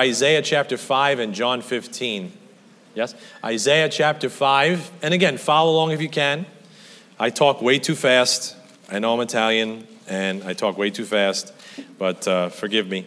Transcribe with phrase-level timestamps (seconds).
[0.00, 2.32] Isaiah chapter 5 and John 15.
[2.94, 3.16] Yes?
[3.44, 4.92] Isaiah chapter 5.
[5.02, 6.46] And again, follow along if you can.
[7.18, 8.54] I talk way too fast.
[8.88, 11.52] I know I'm Italian and I talk way too fast,
[11.98, 13.06] but uh, forgive me.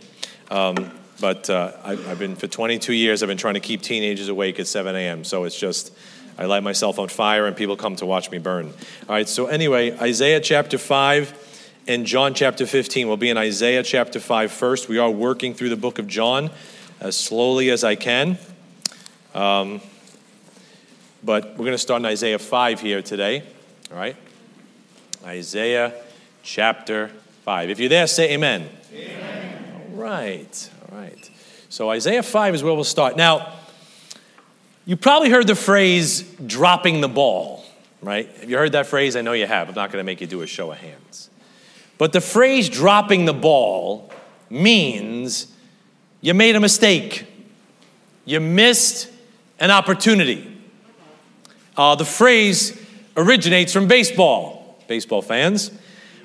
[0.50, 0.92] Um,
[1.22, 4.60] but uh, I, I've been, for 22 years, I've been trying to keep teenagers awake
[4.60, 5.24] at 7 a.m.
[5.24, 5.94] So it's just,
[6.38, 8.66] I light myself on fire and people come to watch me burn.
[9.08, 13.08] All right, so anyway, Isaiah chapter 5 and John chapter 15.
[13.08, 14.90] We'll be in Isaiah chapter 5 first.
[14.90, 16.52] We are working through the book of John
[17.02, 18.38] as slowly as I can.
[19.34, 19.82] Um,
[21.24, 23.44] but we're going to start in Isaiah 5 here today.
[23.92, 24.16] All right?
[25.26, 25.94] Isaiah
[26.44, 27.12] chapter
[27.44, 27.72] 5.
[27.72, 28.70] If you're there, say amen.
[28.94, 29.74] Amen.
[29.74, 30.70] All right.
[30.92, 31.32] All right.
[31.70, 33.18] So Isaiah 5 is where we'll start.
[33.18, 33.54] Now,
[34.86, 37.66] you probably heard the phrase dropping the ball,
[38.02, 38.30] right?
[38.38, 39.16] Have you heard that phrase?
[39.16, 39.70] I know you have.
[39.70, 41.30] I'm not going to make you do a show of hands.
[41.98, 44.12] But the phrase dropping the ball
[44.50, 45.48] means
[46.22, 47.26] you made a mistake,
[48.26, 49.10] you missed
[49.60, 50.48] an opportunity.
[51.76, 52.80] Uh, the phrase
[53.18, 55.72] originates from baseball, baseball fans.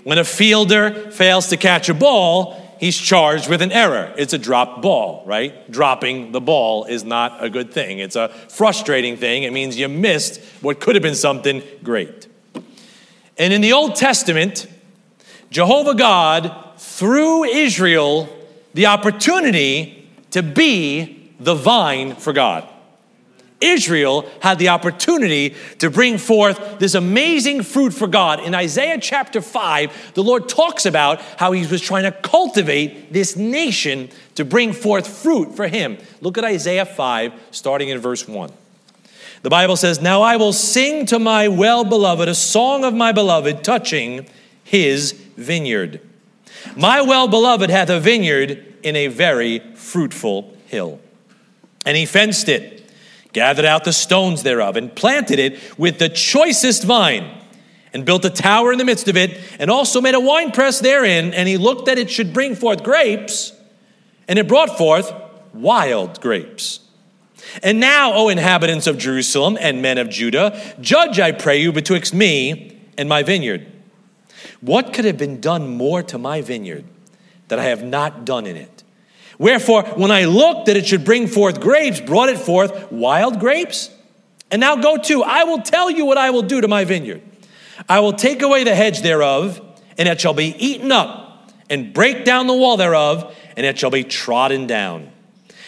[0.05, 4.13] When a fielder fails to catch a ball, he's charged with an error.
[4.17, 5.69] It's a dropped ball, right?
[5.71, 7.99] Dropping the ball is not a good thing.
[7.99, 9.43] It's a frustrating thing.
[9.43, 12.29] It means you missed what could have been something great.
[13.39, 14.67] And in the Old Testament,
[15.51, 18.29] Jehovah God threw Israel
[18.77, 22.69] the opportunity to be the vine for God.
[23.59, 28.41] Israel had the opportunity to bring forth this amazing fruit for God.
[28.41, 33.35] In Isaiah chapter 5, the Lord talks about how he was trying to cultivate this
[33.35, 35.97] nation to bring forth fruit for him.
[36.21, 38.53] Look at Isaiah 5, starting in verse 1.
[39.41, 43.13] The Bible says, Now I will sing to my well beloved a song of my
[43.13, 44.29] beloved touching
[44.65, 46.03] his vineyard.
[46.77, 51.01] My well beloved hath a vineyard in a very fruitful hill,
[51.85, 52.77] and he fenced it
[53.37, 57.31] gathered out the stones thereof, and planted it with the choicest vine,
[57.93, 61.35] and built a tower in the midst of it, and also made a winepress therein.
[61.35, 63.53] And he looked that it should bring forth grapes,
[64.27, 65.13] and it brought forth
[65.53, 66.81] wild grapes.
[67.63, 72.15] And now, O inhabitants of Jerusalem and men of Judah, judge, I pray you, betwixt
[72.15, 73.67] me and my vineyard.
[74.63, 76.87] What could have been done more to my vineyard
[77.49, 78.83] that I have not done in it?
[79.39, 83.91] Wherefore, when I looked that it should bring forth grapes, brought it forth wild grapes.
[84.51, 87.23] And now go to, I will tell you what I will do to my vineyard.
[87.89, 89.61] I will take away the hedge thereof,
[89.99, 93.91] and it shall be eaten up, and break down the wall thereof, and it shall
[93.91, 95.11] be trodden down.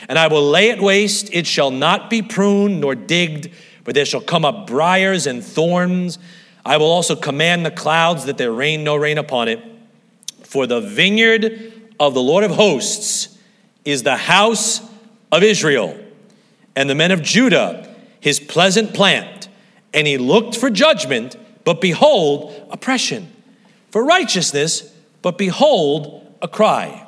[0.09, 3.51] And I will lay it waste, it shall not be pruned nor digged,
[3.85, 6.19] but there shall come up briars and thorns.
[6.65, 9.63] I will also command the clouds that there rain no rain upon it.
[10.49, 13.37] For the vineyard of the Lord of hosts
[13.85, 14.81] is the house
[15.31, 15.95] of Israel,
[16.75, 19.51] and the men of Judah his pleasant plant.
[19.93, 23.31] And he looked for judgment, but behold, oppression,
[23.91, 27.05] for righteousness, but behold, a cry.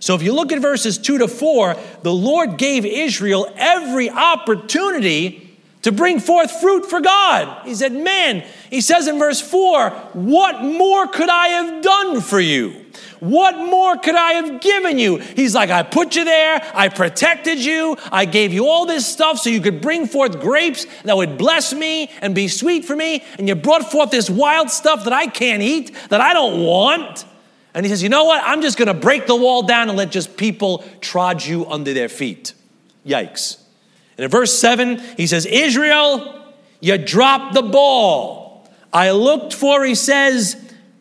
[0.00, 5.56] So if you look at verses 2 to 4, the Lord gave Israel every opportunity
[5.82, 7.64] to bring forth fruit for God.
[7.64, 12.40] He said, Man, he says in verse 4, What more could I have done for
[12.40, 12.79] you?
[13.20, 15.18] What more could I have given you?
[15.18, 19.38] He's like, I put you there, I protected you, I gave you all this stuff
[19.38, 23.22] so you could bring forth grapes that would bless me and be sweet for me,
[23.38, 27.24] and you brought forth this wild stuff that I can't eat, that I don't want.
[27.74, 28.42] And he says, You know what?
[28.44, 32.08] I'm just gonna break the wall down and let just people trod you under their
[32.08, 32.54] feet.
[33.06, 33.58] Yikes.
[34.16, 38.68] And in verse 7, he says, Israel, you dropped the ball.
[38.92, 40.56] I looked for, he says,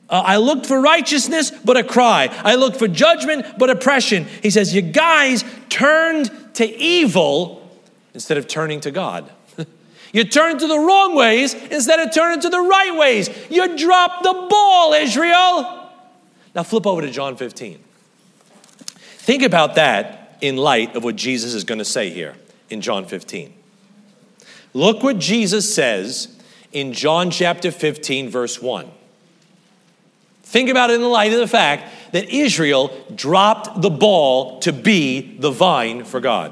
[0.10, 2.30] uh, I looked for righteousness, but a cry.
[2.44, 4.26] I looked for judgment, but oppression.
[4.42, 7.70] He says, You guys turned to evil
[8.16, 9.30] instead of turning to God.
[10.12, 13.30] you turned to the wrong ways instead of turning to the right ways.
[13.52, 15.92] You dropped the ball, Israel.
[16.56, 17.80] Now flip over to John 15.
[18.90, 22.36] Think about that in light of what Jesus is going to say here
[22.72, 23.54] in John 15.
[24.74, 26.36] Look what Jesus says
[26.72, 28.90] in John chapter 15, verse 1.
[30.50, 34.74] Think about it in the light of the fact that Israel dropped the ball to
[34.74, 36.52] be the vine for God.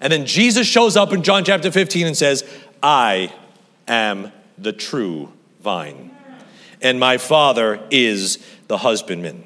[0.00, 2.42] And then Jesus shows up in John chapter 15 and says,
[2.82, 3.32] I
[3.86, 5.32] am the true
[5.62, 6.10] vine,
[6.82, 9.44] and my Father is the husbandman.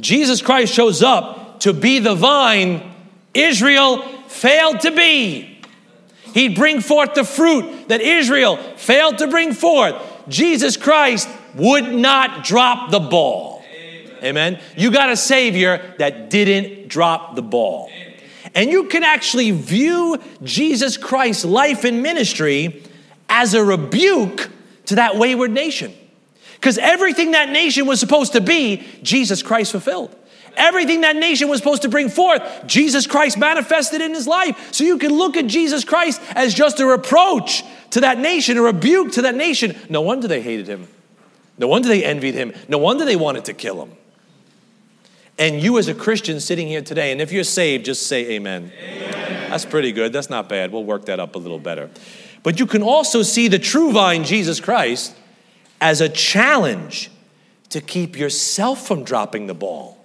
[0.00, 2.92] Jesus Christ shows up to be the vine
[3.32, 5.60] Israel failed to be.
[6.34, 9.94] He'd bring forth the fruit that Israel failed to bring forth.
[10.28, 13.64] Jesus Christ would not drop the ball.
[14.22, 14.60] Amen.
[14.76, 17.90] You got a Savior that didn't drop the ball.
[18.54, 22.82] And you can actually view Jesus Christ's life and ministry
[23.28, 24.50] as a rebuke
[24.86, 25.92] to that wayward nation.
[26.54, 30.14] Because everything that nation was supposed to be, Jesus Christ fulfilled.
[30.56, 34.72] Everything that nation was supposed to bring forth, Jesus Christ manifested in his life.
[34.72, 38.62] So you can look at Jesus Christ as just a reproach to that nation, a
[38.62, 39.76] rebuke to that nation.
[39.90, 40.88] No wonder they hated him.
[41.58, 42.52] No wonder they envied him.
[42.68, 43.92] No wonder they wanted to kill him.
[45.38, 48.72] And you, as a Christian sitting here today, and if you're saved, just say amen.
[48.82, 49.50] amen.
[49.50, 50.12] That's pretty good.
[50.12, 50.72] That's not bad.
[50.72, 51.90] We'll work that up a little better.
[52.42, 55.14] But you can also see the true vine, Jesus Christ,
[55.80, 57.10] as a challenge
[57.70, 60.04] to keep yourself from dropping the ball.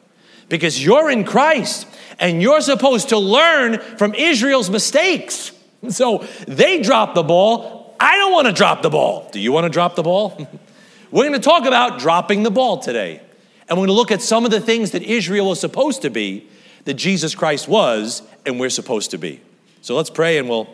[0.50, 1.88] Because you're in Christ
[2.20, 5.54] and you're supposed to learn from Israel's mistakes.
[5.90, 7.96] So they dropped the ball.
[8.00, 9.30] I don't want to drop the ball.
[9.32, 10.48] Do you want to drop the ball?
[11.12, 13.22] We're going to talk about dropping the ball today.
[13.68, 16.10] And we're going to look at some of the things that Israel was supposed to
[16.10, 16.48] be,
[16.86, 19.42] that Jesus Christ was, and we're supposed to be.
[19.82, 20.68] So let's pray and we'll,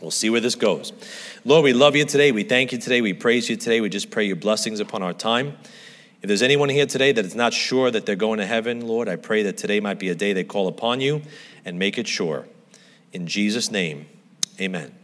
[0.00, 0.92] we'll see where this goes.
[1.44, 2.32] Lord, we love you today.
[2.32, 3.00] We thank you today.
[3.00, 3.80] We praise you today.
[3.80, 5.56] We just pray your blessings upon our time.
[6.22, 9.08] If there's anyone here today that is not sure that they're going to heaven, Lord,
[9.08, 11.22] I pray that today might be a day they call upon you
[11.64, 12.46] and make it sure.
[13.12, 14.06] In Jesus' name,
[14.60, 14.94] amen.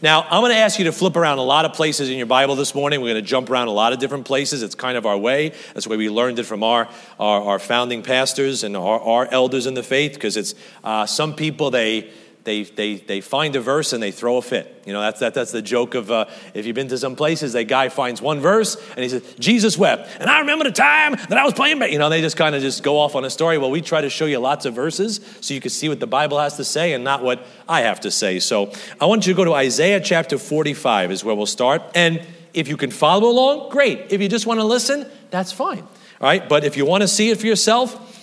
[0.00, 2.26] Now, I'm going to ask you to flip around a lot of places in your
[2.26, 3.00] Bible this morning.
[3.00, 4.62] We're going to jump around a lot of different places.
[4.62, 5.48] It's kind of our way.
[5.74, 9.26] That's the way we learned it from our, our, our founding pastors and our, our
[9.32, 10.54] elders in the faith, because it's
[10.84, 12.12] uh, some people, they
[12.48, 14.82] they, they, they find a verse and they throw a fit.
[14.86, 16.24] You know, that's, that, that's the joke of uh,
[16.54, 19.76] if you've been to some places, a guy finds one verse and he says, Jesus
[19.76, 20.08] wept.
[20.18, 22.62] And I remember the time that I was playing, you know, they just kind of
[22.62, 23.58] just go off on a story.
[23.58, 26.06] Well, we try to show you lots of verses so you can see what the
[26.06, 28.40] Bible has to say and not what I have to say.
[28.40, 31.82] So I want you to go to Isaiah chapter 45 is where we'll start.
[31.94, 34.10] And if you can follow along, great.
[34.10, 35.80] If you just want to listen, that's fine.
[35.80, 38.17] All right, but if you want to see it for yourself,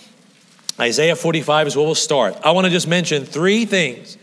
[0.78, 2.36] Isaiah 45 is where we'll start.
[2.44, 4.18] I want to just mention three things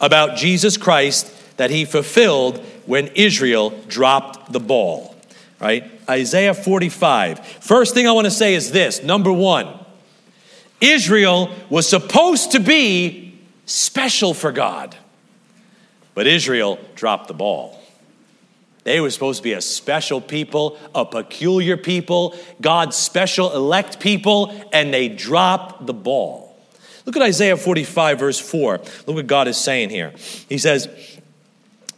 [0.00, 5.14] about Jesus Christ that he fulfilled when Israel dropped the ball.
[5.60, 5.90] Right?
[6.08, 7.46] Isaiah 45.
[7.46, 9.68] First thing I want to say is this number one,
[10.80, 14.96] Israel was supposed to be special for God,
[16.14, 17.80] but Israel dropped the ball.
[18.84, 24.54] They were supposed to be a special people, a peculiar people, God's special elect people,
[24.72, 26.56] and they dropped the ball.
[27.06, 28.78] Look at Isaiah 45, verse 4.
[29.06, 30.12] Look what God is saying here.
[30.48, 30.88] He says,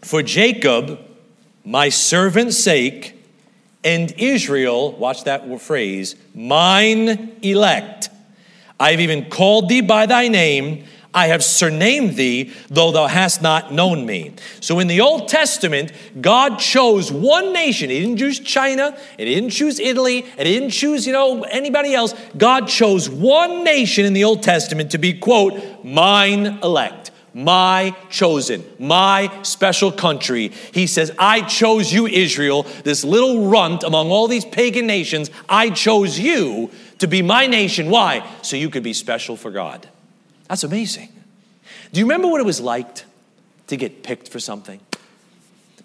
[0.02, 1.00] For Jacob,
[1.64, 3.12] my servant's sake,
[3.84, 8.08] and Israel, watch that phrase, mine elect,
[8.78, 10.84] I've even called thee by thy name.
[11.16, 14.34] I have surnamed thee, though thou hast not known me.
[14.60, 15.90] So in the Old Testament,
[16.20, 17.88] God chose one nation.
[17.88, 22.14] He didn't choose China, he didn't choose Italy, he didn't choose, you know, anybody else.
[22.36, 28.64] God chose one nation in the Old Testament to be, quote, mine elect my chosen,
[28.78, 30.48] my special country.
[30.72, 35.30] He says, I chose you, Israel, this little runt among all these pagan nations.
[35.46, 37.90] I chose you to be my nation.
[37.90, 38.26] Why?
[38.40, 39.86] So you could be special for God.
[40.48, 41.08] That's amazing.
[41.92, 43.02] Do you remember what it was like
[43.66, 44.80] to get picked for something?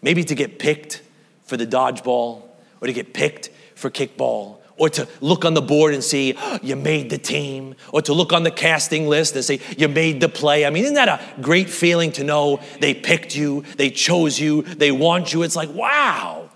[0.02, 1.02] Maybe to get picked
[1.46, 2.44] for the dodgeball,
[2.80, 6.60] or to get picked for kickball, or to look on the board and see oh,
[6.62, 10.22] you made the team, or to look on the casting list and say you made
[10.22, 10.66] the play.
[10.66, 14.62] I mean, isn't that a great feeling to know they picked you, they chose you,
[14.62, 15.44] they want you?
[15.44, 16.50] It's like, wow.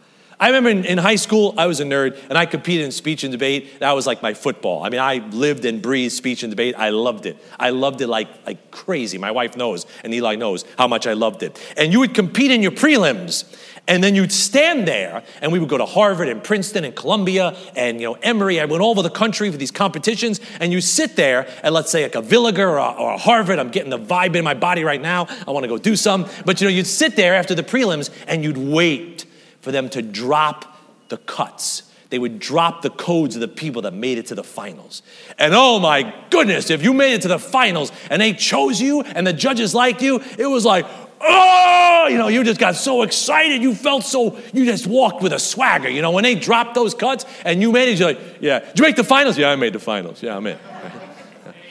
[0.45, 3.23] I remember in, in, high school, I was a nerd and I competed in speech
[3.23, 3.79] and debate.
[3.79, 4.83] That was like my football.
[4.83, 6.75] I mean, I lived and breathed speech and debate.
[6.77, 7.43] I loved it.
[7.59, 9.17] I loved it like, like crazy.
[9.17, 11.59] My wife knows and Eli knows how much I loved it.
[11.75, 13.51] And you would compete in your prelims
[13.87, 17.57] and then you'd stand there and we would go to Harvard and Princeton and Columbia
[17.75, 18.59] and, you know, Emory.
[18.61, 21.89] I went all over the country for these competitions and you sit there and let's
[21.89, 23.57] say like a Villiger or a, or a Harvard.
[23.57, 25.25] I'm getting the vibe in my body right now.
[25.47, 26.27] I want to go do some.
[26.45, 29.24] But, you know, you'd sit there after the prelims and you'd wait
[29.65, 30.77] for them to drop
[31.09, 31.91] the cuts.
[32.11, 35.01] They would drop the codes of the people that made it to the finals.
[35.39, 39.01] And oh my goodness, if you made it to the finals and they chose you
[39.01, 40.85] and the judges liked you, it was like,
[41.19, 43.63] oh, you know, you just got so excited.
[43.63, 45.89] You felt so, you just walked with a swagger.
[45.89, 48.77] You know, when they dropped those cuts and you made it, you're like, yeah, did
[48.77, 49.35] you make the finals?
[49.35, 50.21] Yeah, I made the finals.
[50.21, 50.59] Yeah, I'm in.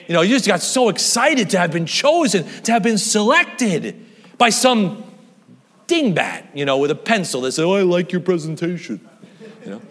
[0.08, 4.04] You know, you just got so excited to have been chosen, to have been selected
[4.36, 5.04] by some
[5.86, 9.00] dingbat, you know, with a pencil that said, Oh, I like your presentation.
[9.64, 9.82] You know?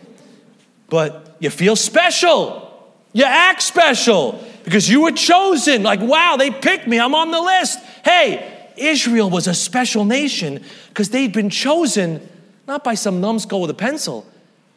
[0.89, 2.69] But you feel special.
[3.13, 5.83] You act special because you were chosen.
[5.83, 6.99] Like, wow, they picked me.
[6.99, 7.79] I'm on the list.
[8.03, 12.27] Hey, Israel was a special nation because they'd been chosen
[12.67, 14.25] not by some numbskull with a pencil,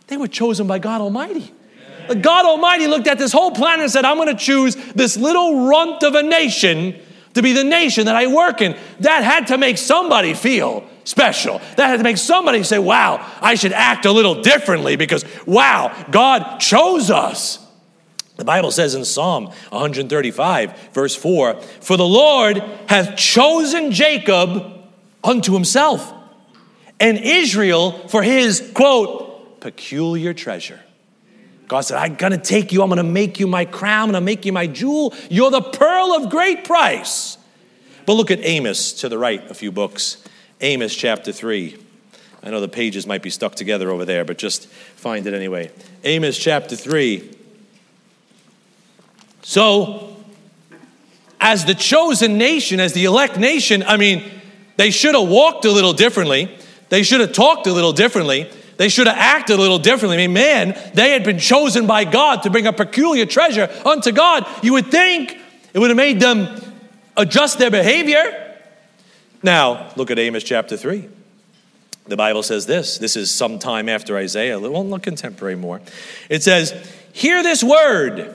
[0.09, 1.53] they were chosen by God Almighty.
[2.21, 5.67] God Almighty looked at this whole planet and said, I'm going to choose this little
[5.67, 6.95] runt of a nation
[7.35, 8.77] to be the nation that I work in.
[9.01, 11.61] That had to make somebody feel special.
[11.77, 16.07] That had to make somebody say, wow, I should act a little differently because, wow,
[16.11, 17.65] God chose us.
[18.37, 24.75] The Bible says in Psalm 135, verse 4 For the Lord hath chosen Jacob
[25.25, 26.13] unto himself,
[27.01, 30.81] and Israel for his, quote, peculiar treasure.
[31.69, 34.45] God said, I'm gonna take you, I'm gonna make you my crown, I'm gonna make
[34.45, 35.15] you my jewel.
[35.31, 37.39] You're the pearl of great price.
[38.05, 40.23] But look at Amos to the right, a few books.
[40.61, 41.77] Amos chapter 3.
[42.43, 45.71] I know the pages might be stuck together over there, but just find it anyway.
[46.05, 47.37] Amos chapter 3.
[49.43, 50.17] So,
[51.41, 54.25] as the chosen nation, as the elect nation, I mean,
[54.77, 56.57] they should have walked a little differently.
[56.89, 58.49] They should have talked a little differently.
[58.77, 60.17] They should have acted a little differently.
[60.17, 64.13] I mean, man, they had been chosen by God to bring a peculiar treasure unto
[64.13, 64.47] God.
[64.63, 65.37] You would think
[65.73, 66.49] it would have made them
[67.17, 68.46] adjust their behavior.
[69.47, 71.09] Now, look at Amos chapter 3.
[72.09, 72.99] The Bible says this.
[72.99, 75.81] This is sometime after Isaiah, well, not contemporary more.
[76.29, 76.75] It says,
[77.13, 78.35] Hear this word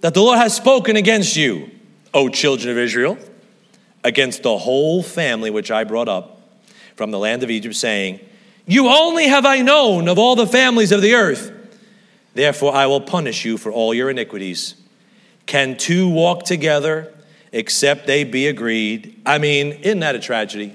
[0.00, 1.72] that the Lord has spoken against you,
[2.14, 3.18] O children of Israel,
[4.04, 6.40] against the whole family which I brought up
[6.94, 8.20] from the land of Egypt, saying,
[8.64, 11.50] You only have I known of all the families of the earth.
[12.34, 14.76] Therefore I will punish you for all your iniquities.
[15.46, 17.12] Can two walk together
[17.52, 19.20] except they be agreed?
[19.24, 20.74] I mean, isn't that a tragedy?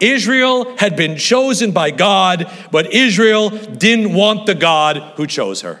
[0.00, 5.80] Israel had been chosen by God, but Israel didn't want the God who chose her.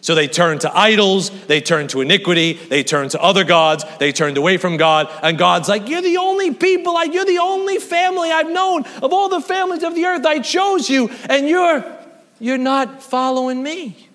[0.00, 4.10] So they turned to idols, they turned to iniquity, they turned to other gods, they
[4.10, 8.32] turned away from God, and God's like, You're the only people, you're the only family
[8.32, 10.26] I've known of all the families of the earth.
[10.26, 11.84] I chose you, and you're
[12.40, 14.08] you're not following me.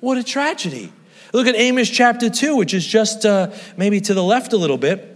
[0.00, 0.92] What a tragedy.
[1.32, 4.78] Look at Amos chapter 2, which is just uh, maybe to the left a little
[4.78, 5.08] bit.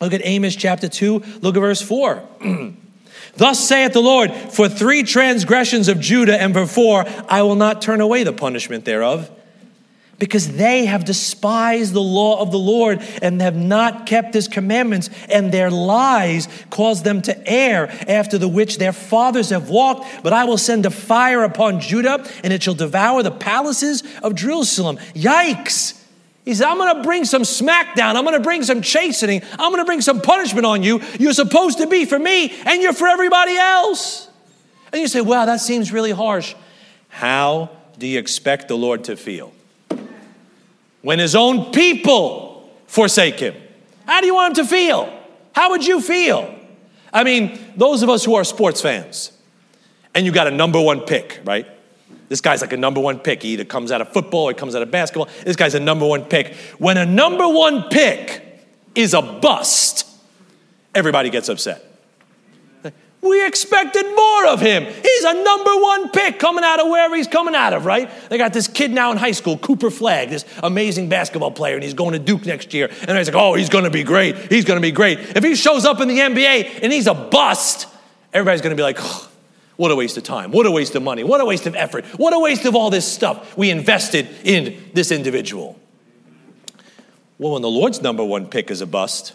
[0.00, 2.22] Look at Amos chapter 2, look at verse 4.
[3.36, 7.82] Thus saith the Lord, for three transgressions of Judah and for four, I will not
[7.82, 9.30] turn away the punishment thereof.
[10.18, 15.10] Because they have despised the law of the Lord and have not kept his commandments,
[15.28, 20.06] and their lies cause them to err after the which their fathers have walked.
[20.22, 24.34] But I will send a fire upon Judah, and it shall devour the palaces of
[24.34, 24.98] Jerusalem.
[25.14, 26.00] Yikes!
[26.44, 28.16] He said, I'm going to bring some smackdown.
[28.16, 29.42] I'm going to bring some chastening.
[29.52, 31.00] I'm going to bring some punishment on you.
[31.18, 34.28] You're supposed to be for me, and you're for everybody else.
[34.92, 36.54] And you say, wow, that seems really harsh.
[37.08, 39.53] How do you expect the Lord to feel?
[41.04, 43.54] When his own people forsake him.
[44.06, 45.12] How do you want him to feel?
[45.52, 46.58] How would you feel?
[47.12, 49.30] I mean, those of us who are sports fans,
[50.14, 51.66] and you got a number one pick, right?
[52.30, 53.42] This guy's like a number one pick.
[53.42, 55.28] He either comes out of football or he comes out of basketball.
[55.44, 56.54] This guy's a number one pick.
[56.78, 60.06] When a number one pick is a bust,
[60.94, 61.93] everybody gets upset.
[63.24, 64.84] We expected more of him.
[64.84, 68.10] He's a number one pick coming out of wherever he's coming out of, right?
[68.28, 71.82] They got this kid now in high school, Cooper Flagg, this amazing basketball player, and
[71.82, 72.90] he's going to Duke next year.
[73.08, 74.36] And he's like, oh, he's going to be great.
[74.52, 75.18] He's going to be great.
[75.20, 77.88] If he shows up in the NBA and he's a bust,
[78.34, 79.30] everybody's going to be like, oh,
[79.76, 80.52] what a waste of time.
[80.52, 81.24] What a waste of money.
[81.24, 82.04] What a waste of effort.
[82.18, 85.80] What a waste of all this stuff we invested in this individual.
[87.38, 89.32] Well, when the Lord's number one pick is a bust,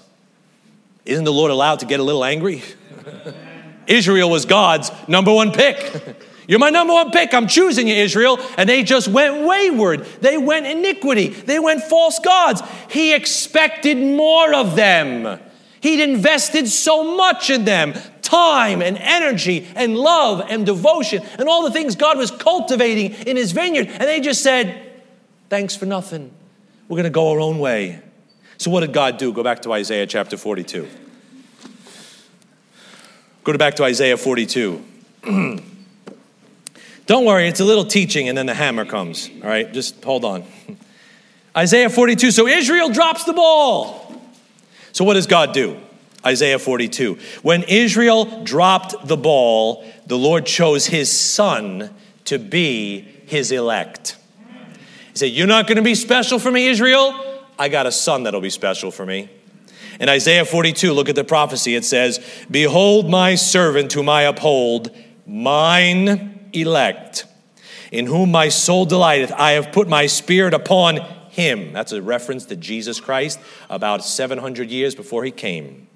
[1.05, 2.61] isn't the Lord allowed to get a little angry?
[3.89, 6.17] Israel was God's number one pick.
[6.47, 7.33] You're my number one pick.
[7.33, 8.39] I'm choosing you, Israel.
[8.57, 10.05] And they just went wayward.
[10.21, 11.27] They went iniquity.
[11.27, 12.63] They went false gods.
[12.89, 15.39] He expected more of them.
[15.81, 21.63] He'd invested so much in them time and energy and love and devotion and all
[21.63, 23.87] the things God was cultivating in his vineyard.
[23.87, 24.85] And they just said,
[25.49, 26.31] Thanks for nothing.
[26.87, 28.01] We're going to go our own way.
[28.57, 29.33] So, what did God do?
[29.33, 30.87] Go back to Isaiah chapter 42.
[33.49, 34.85] Go back to Isaiah 42.
[37.07, 39.27] Don't worry, it's a little teaching and then the hammer comes.
[39.41, 40.43] All right, just hold on.
[41.57, 42.29] Isaiah 42.
[42.29, 44.21] So Israel drops the ball.
[44.91, 45.79] So what does God do?
[46.23, 47.17] Isaiah 42.
[47.41, 51.89] When Israel dropped the ball, the Lord chose his son
[52.25, 54.15] to be his elect.
[55.13, 57.19] He said, You're not going to be special for me, Israel.
[57.57, 59.27] I got a son that'll be special for me.
[59.99, 61.75] In Isaiah 42, look at the prophecy.
[61.75, 64.95] It says, Behold my servant whom I uphold,
[65.27, 67.25] mine elect,
[67.91, 69.33] in whom my soul delighteth.
[69.33, 70.97] I have put my spirit upon
[71.29, 71.73] him.
[71.73, 73.39] That's a reference to Jesus Christ
[73.69, 75.87] about 700 years before he came.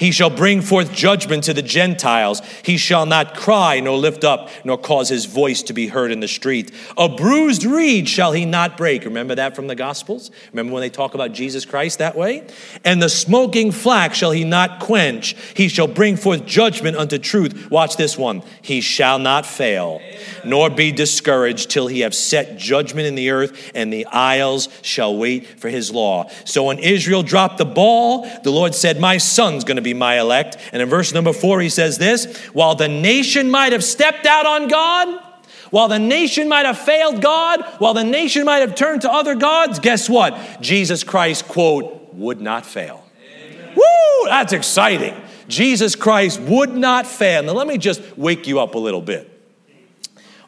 [0.00, 2.40] He shall bring forth judgment to the Gentiles.
[2.64, 6.20] He shall not cry, nor lift up, nor cause his voice to be heard in
[6.20, 6.72] the street.
[6.96, 9.04] A bruised reed shall he not break.
[9.04, 10.30] Remember that from the Gospels?
[10.52, 12.46] Remember when they talk about Jesus Christ that way?
[12.82, 15.36] And the smoking flax shall he not quench.
[15.54, 17.70] He shall bring forth judgment unto truth.
[17.70, 18.42] Watch this one.
[18.62, 20.00] He shall not fail,
[20.46, 25.14] nor be discouraged till he have set judgment in the earth, and the isles shall
[25.14, 26.30] wait for his law.
[26.46, 29.98] So when Israel dropped the ball, the Lord said, My son's going to be be
[29.98, 30.56] my elect.
[30.72, 34.46] And in verse number four, he says this while the nation might have stepped out
[34.46, 35.22] on God,
[35.70, 39.34] while the nation might have failed God, while the nation might have turned to other
[39.34, 40.60] gods, guess what?
[40.60, 43.04] Jesus Christ, quote, would not fail.
[43.22, 43.76] Amen.
[43.76, 44.28] Woo!
[44.28, 45.14] That's exciting.
[45.46, 47.42] Jesus Christ would not fail.
[47.42, 49.28] Now, let me just wake you up a little bit.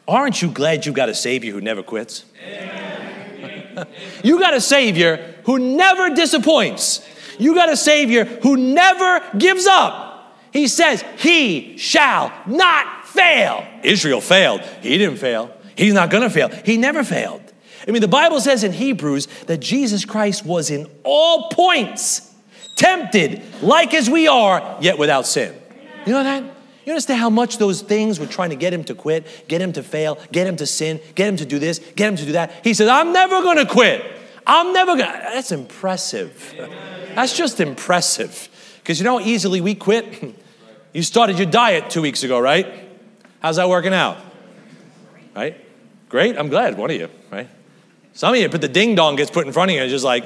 [0.07, 2.25] Aren't you glad you got a Savior who never quits?
[4.23, 7.07] you got a Savior who never disappoints.
[7.39, 10.37] You got a Savior who never gives up.
[10.51, 13.65] He says, He shall not fail.
[13.83, 14.61] Israel failed.
[14.81, 15.51] He didn't fail.
[15.75, 16.49] He's not going to fail.
[16.49, 17.41] He never failed.
[17.87, 22.33] I mean, the Bible says in Hebrews that Jesus Christ was in all points
[22.75, 25.55] tempted like as we are, yet without sin.
[26.05, 26.43] You know that?
[26.85, 29.71] You understand how much those things were trying to get him to quit, get him
[29.73, 32.33] to fail, get him to sin, get him to do this, get him to do
[32.33, 32.51] that?
[32.63, 34.03] He says, I'm never going to quit.
[34.45, 35.19] I'm never going to.
[35.33, 36.53] That's impressive.
[37.15, 38.49] That's just impressive.
[38.77, 40.35] Because you know how easily we quit?
[40.93, 42.67] you started your diet two weeks ago, right?
[43.41, 44.17] How's that working out?
[45.35, 45.59] Right?
[46.09, 47.49] Great, I'm glad, one of you, right?
[48.13, 50.05] Some of you, but the ding dong gets put in front of you and just
[50.05, 50.23] like,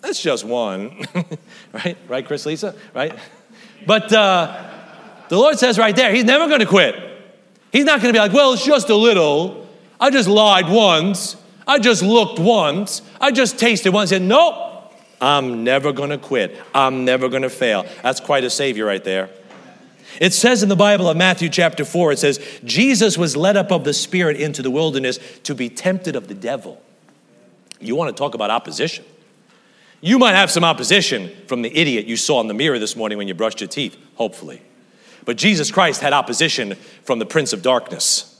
[0.00, 1.04] that's just one,
[1.72, 1.96] right?
[2.06, 2.74] Right, Chris Lisa?
[2.94, 3.18] Right?
[3.86, 4.70] But uh,
[5.28, 6.94] the Lord says right there, He's never gonna quit.
[7.72, 9.66] He's not gonna be like, well, it's just a little.
[9.98, 11.36] I just lied once.
[11.66, 13.02] I just looked once.
[13.20, 14.12] I just tasted once.
[14.12, 16.60] And said, nope, I'm never going to quit.
[16.74, 17.86] I'm never going to fail.
[18.02, 19.30] That's quite a savior right there.
[20.20, 23.72] It says in the Bible of Matthew chapter 4, it says, Jesus was led up
[23.72, 26.80] of the Spirit into the wilderness to be tempted of the devil.
[27.80, 29.04] You want to talk about opposition?
[30.00, 33.18] You might have some opposition from the idiot you saw in the mirror this morning
[33.18, 34.62] when you brushed your teeth, hopefully.
[35.24, 38.33] But Jesus Christ had opposition from the prince of darkness.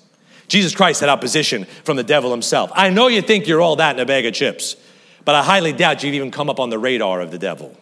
[0.48, 2.70] Jesus Christ had opposition from the devil himself.
[2.74, 4.76] I know you think you're all that in a bag of chips.
[5.24, 7.76] But I highly doubt you've even come up on the radar of the devil,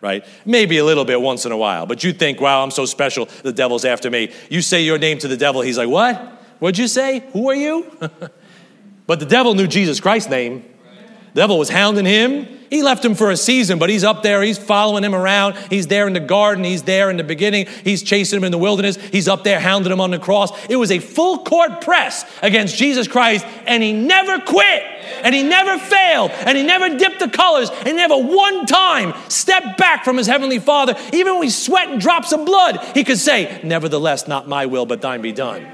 [0.00, 0.24] right?
[0.44, 1.86] Maybe a little bit once in a while.
[1.86, 4.32] But you think, wow, I'm so special, the devil's after me.
[4.48, 6.16] You say your name to the devil, he's like, what?
[6.60, 7.24] What'd you say?
[7.32, 7.90] Who are you?
[9.06, 10.64] but the devil knew Jesus Christ's name.
[11.34, 12.46] Devil was hounding him.
[12.70, 14.42] He left him for a season, but he's up there.
[14.42, 15.56] He's following him around.
[15.70, 16.64] He's there in the garden.
[16.64, 17.66] He's there in the beginning.
[17.84, 18.96] He's chasing him in the wilderness.
[18.96, 20.50] He's up there hounding him on the cross.
[20.68, 24.82] It was a full court press against Jesus Christ, and he never quit,
[25.22, 29.78] and he never failed, and he never dipped the colors, and never one time stepped
[29.78, 30.96] back from his heavenly Father.
[31.12, 34.86] Even when he sweat and drops of blood, he could say, Nevertheless, not my will,
[34.86, 35.64] but thine be done.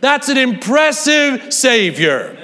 [0.00, 2.36] That's an impressive Savior.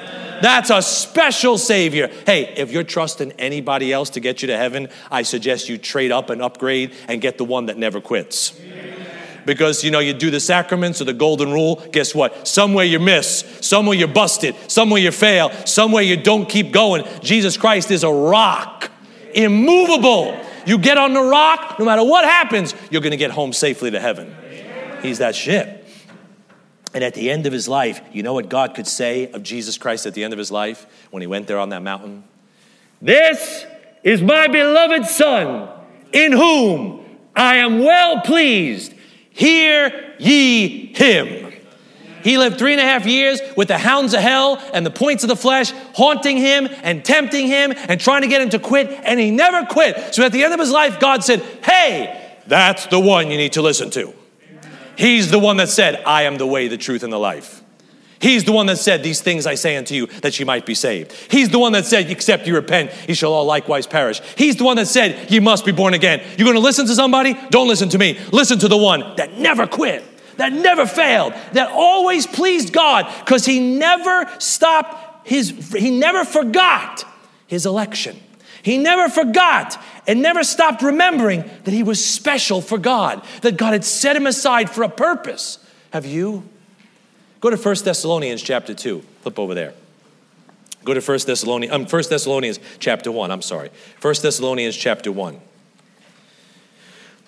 [0.42, 2.09] That's a special Savior.
[2.27, 6.12] Hey, if you're trusting anybody else to get you to heaven, I suggest you trade
[6.12, 8.59] up and upgrade and get the one that never quits.
[9.44, 12.49] Because you know, you do the sacraments or the golden rule, guess what?
[12.49, 17.05] Somewhere you miss, somewhere you're busted, somewhere you fail, somewhere you don't keep going.
[17.20, 18.90] Jesus Christ is a rock,
[19.35, 20.37] immovable.
[20.66, 24.01] You get on the rock, no matter what happens, you're gonna get home safely to
[24.01, 24.35] heaven.
[25.01, 25.76] He's that ship.
[26.96, 29.76] And at the end of his life, you know what God could say of Jesus
[29.76, 32.24] Christ at the end of his life when he went there on that mountain?
[33.02, 33.66] This
[34.02, 35.68] is my beloved Son,
[36.14, 37.04] in whom
[37.37, 38.94] I am well pleased.
[39.28, 41.52] Hear ye him.
[42.24, 45.22] He lived three and a half years with the hounds of hell and the points
[45.22, 48.88] of the flesh haunting him and tempting him and trying to get him to quit,
[49.04, 50.14] and he never quit.
[50.14, 53.52] So at the end of his life, God said, Hey, that's the one you need
[53.52, 54.14] to listen to.
[54.96, 57.62] He's the one that said, I am the way, the truth, and the life.
[58.18, 60.74] He's the one that said, These things I say unto you, that you might be
[60.74, 61.12] saved.
[61.30, 64.20] He's the one that said, Except you repent, ye shall all likewise perish.
[64.37, 66.22] He's the one that said, You must be born again.
[66.38, 67.35] You're gonna listen to somebody?
[67.50, 68.18] Don't listen to me.
[68.32, 70.02] Listen to the one that never quit,
[70.38, 77.04] that never failed, that always pleased God, because he never stopped his, he never forgot
[77.46, 78.18] his election.
[78.62, 83.73] He never forgot and never stopped remembering that he was special for God, that God
[83.73, 85.59] had set him aside for a purpose.
[85.92, 86.49] Have you?
[87.40, 89.01] Go to 1 Thessalonians chapter 2.
[89.23, 89.75] Flip over there.
[90.85, 93.71] Go to 1 Thessalonians, um, 1 Thessalonians chapter 1, I'm sorry.
[94.01, 95.40] 1 Thessalonians chapter 1.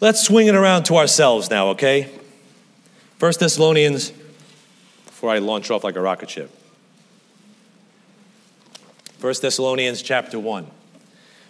[0.01, 2.09] Let's swing it around to ourselves now, okay?
[3.19, 4.12] 1 Thessalonians,
[5.07, 6.51] before I launch off like a rocket ship.
[9.21, 10.67] 1 Thessalonians chapter 1.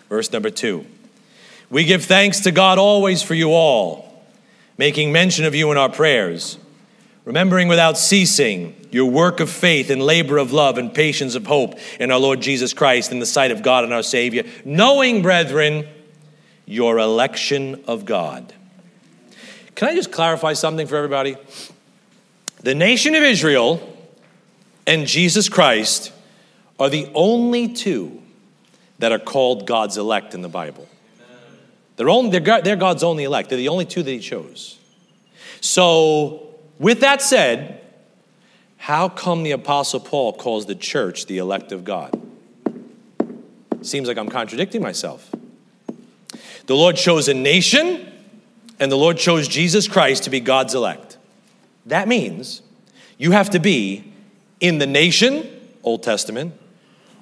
[0.09, 0.87] Verse number two.
[1.71, 4.25] We give thanks to God always for you all,
[4.79, 6.59] making mention of you in our prayers,
[7.25, 11.75] remembering without ceasing your work of faith and labor of love and patience of hope
[12.01, 15.87] in our Lord Jesus Christ in the sight of God and our Savior, knowing, brethren,
[16.65, 18.55] your election of God.
[19.75, 21.37] Can I just clarify something for everybody?
[22.63, 23.97] The nation of Israel
[24.87, 26.13] and Jesus Christ
[26.81, 28.23] are the only two
[28.99, 30.89] that are called God's elect in the Bible.
[31.99, 33.49] They're, only, they're, they're God's only elect.
[33.49, 34.79] They're the only two that He chose.
[35.61, 37.81] So, with that said,
[38.77, 42.23] how come the Apostle Paul calls the church the elect of God?
[43.83, 45.29] Seems like I'm contradicting myself.
[46.67, 48.13] The Lord chose a nation,
[48.79, 51.19] and the Lord chose Jesus Christ to be God's elect.
[51.85, 52.63] That means
[53.17, 54.13] you have to be
[54.61, 55.51] in the nation,
[55.83, 56.55] Old Testament,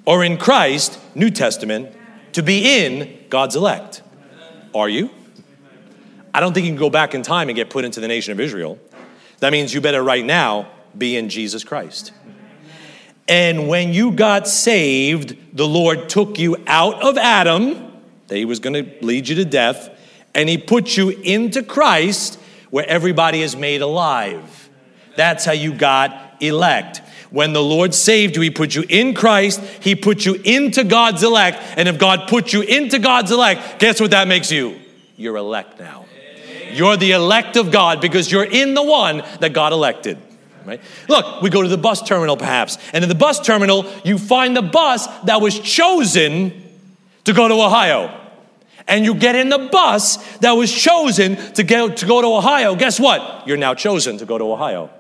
[0.05, 1.97] or in Christ, New Testament,
[2.33, 4.03] to be in God's elect.
[4.77, 5.09] Are you?
[6.35, 8.33] I don't think you can go back in time and get put into the nation
[8.33, 8.79] of Israel.
[9.39, 12.13] That means you better right now be in Jesus Christ.
[13.27, 17.91] And when you got saved, the Lord took you out of Adam,
[18.27, 19.89] that he was going to lead you to death,
[20.35, 24.69] and he put you into Christ, where everybody is made alive.
[25.17, 27.01] That's how you got elect.
[27.31, 31.23] When the Lord saved you, He put you in Christ, He put you into God's
[31.23, 31.59] elect.
[31.77, 34.79] And if God put you into God's elect, guess what that makes you?
[35.17, 36.07] You're elect now.
[36.73, 40.19] You're the elect of God because you're in the one that God elected.
[40.65, 40.81] Right?
[41.09, 44.57] Look, we go to the bus terminal perhaps, and in the bus terminal, you find
[44.57, 46.53] the bus that was chosen
[47.25, 48.23] to go to Ohio.
[48.89, 52.77] And you get in the bus that was chosen to, get, to go to Ohio.
[52.77, 53.47] Guess what?
[53.47, 54.91] You're now chosen to go to Ohio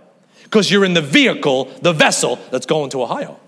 [0.46, 3.38] because you're in the vehicle, the vessel that's going to Ohio.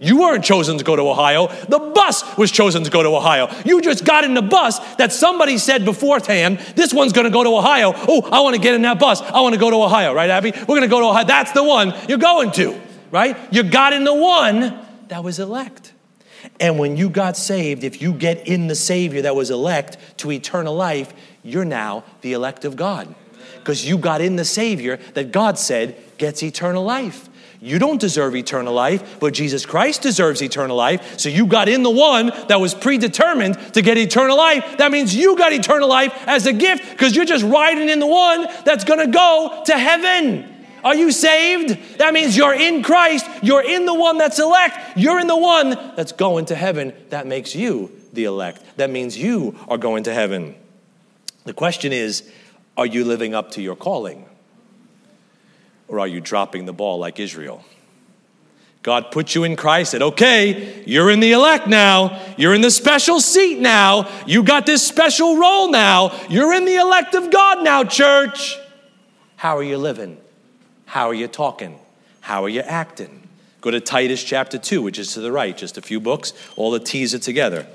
[0.00, 1.48] You weren't chosen to go to Ohio.
[1.68, 3.50] The bus was chosen to go to Ohio.
[3.64, 7.42] You just got in the bus that somebody said beforehand, this one's going to go
[7.42, 7.92] to Ohio.
[7.94, 9.20] Oh, I want to get in that bus.
[9.20, 10.52] I want to go to Ohio, right, Abby?
[10.52, 11.24] We're going to go to Ohio.
[11.24, 12.80] That's the one you're going to,
[13.10, 13.36] right?
[13.52, 15.92] You got in the one that was elect.
[16.60, 20.30] And when you got saved, if you get in the Savior that was elect to
[20.30, 23.12] eternal life, you're now the elect of God.
[23.58, 27.28] Because you got in the Savior that God said gets eternal life.
[27.60, 31.18] You don't deserve eternal life, but Jesus Christ deserves eternal life.
[31.18, 34.78] So you got in the one that was predetermined to get eternal life.
[34.78, 38.06] That means you got eternal life as a gift because you're just riding in the
[38.06, 40.54] one that's going to go to heaven.
[40.84, 41.98] Are you saved?
[41.98, 43.28] That means you're in Christ.
[43.42, 44.96] You're in the one that's elect.
[44.96, 46.92] You're in the one that's going to heaven.
[47.10, 48.62] That makes you the elect.
[48.76, 50.54] That means you are going to heaven.
[51.44, 52.30] The question is
[52.78, 54.24] are you living up to your calling?
[55.88, 57.64] Or are you dropping the ball like Israel?
[58.82, 62.22] God put you in Christ, said, okay, you're in the elect now.
[62.38, 64.08] You're in the special seat now.
[64.26, 66.16] You got this special role now.
[66.30, 68.56] You're in the elect of God now, church.
[69.36, 70.16] How are you living?
[70.86, 71.78] How are you talking?
[72.20, 73.28] How are you acting?
[73.60, 76.32] Go to Titus chapter 2, which is to the right, just a few books.
[76.54, 77.66] All the T's are together.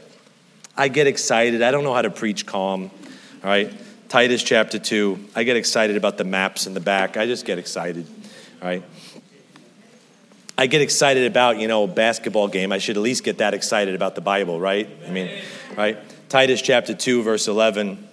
[0.78, 1.62] I get excited.
[1.62, 2.90] I don't know how to preach calm,
[3.44, 3.72] all right?
[4.14, 5.30] Titus chapter 2.
[5.36, 7.18] I get excited about the maps in the back.
[7.18, 8.06] I just get excited,
[8.62, 8.84] right?
[10.56, 12.72] I get excited about, you know, a basketball game.
[12.72, 14.88] I should at least get that excited about the Bible, right?
[15.08, 15.32] I mean,
[15.76, 15.98] right?
[16.30, 18.08] Titus chapter 2, verse 11.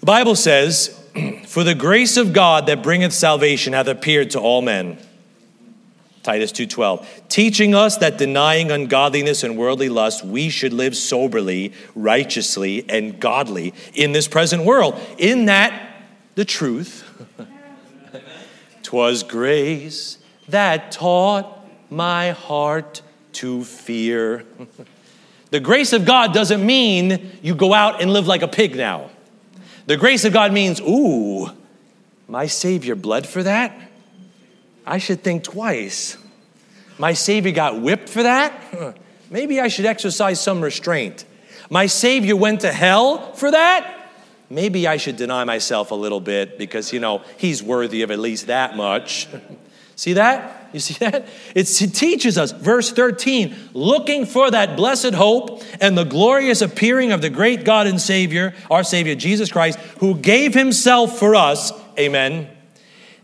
[0.00, 0.88] The Bible says,
[1.46, 4.98] For the grace of God that bringeth salvation hath appeared to all men
[6.22, 12.84] Titus 2:12, teaching us that denying ungodliness and worldly lust, we should live soberly, righteously,
[12.88, 15.00] and godly in this present world.
[15.16, 15.72] In that
[16.34, 17.04] the truth
[18.82, 23.00] twas grace that taught my heart
[23.32, 24.44] to fear.
[25.50, 29.10] the grace of God doesn't mean you go out and live like a pig now.
[29.86, 31.50] The grace of God means, ooh,
[32.28, 33.89] my Savior bled for that?
[34.86, 36.16] I should think twice.
[36.98, 38.96] My Savior got whipped for that?
[39.30, 41.24] Maybe I should exercise some restraint.
[41.70, 43.96] My Savior went to hell for that?
[44.50, 48.18] Maybe I should deny myself a little bit because, you know, He's worthy of at
[48.18, 49.28] least that much.
[49.96, 50.68] see that?
[50.72, 51.26] You see that?
[51.54, 57.12] It's, it teaches us, verse 13, looking for that blessed hope and the glorious appearing
[57.12, 61.72] of the great God and Savior, our Savior Jesus Christ, who gave Himself for us.
[61.98, 62.48] Amen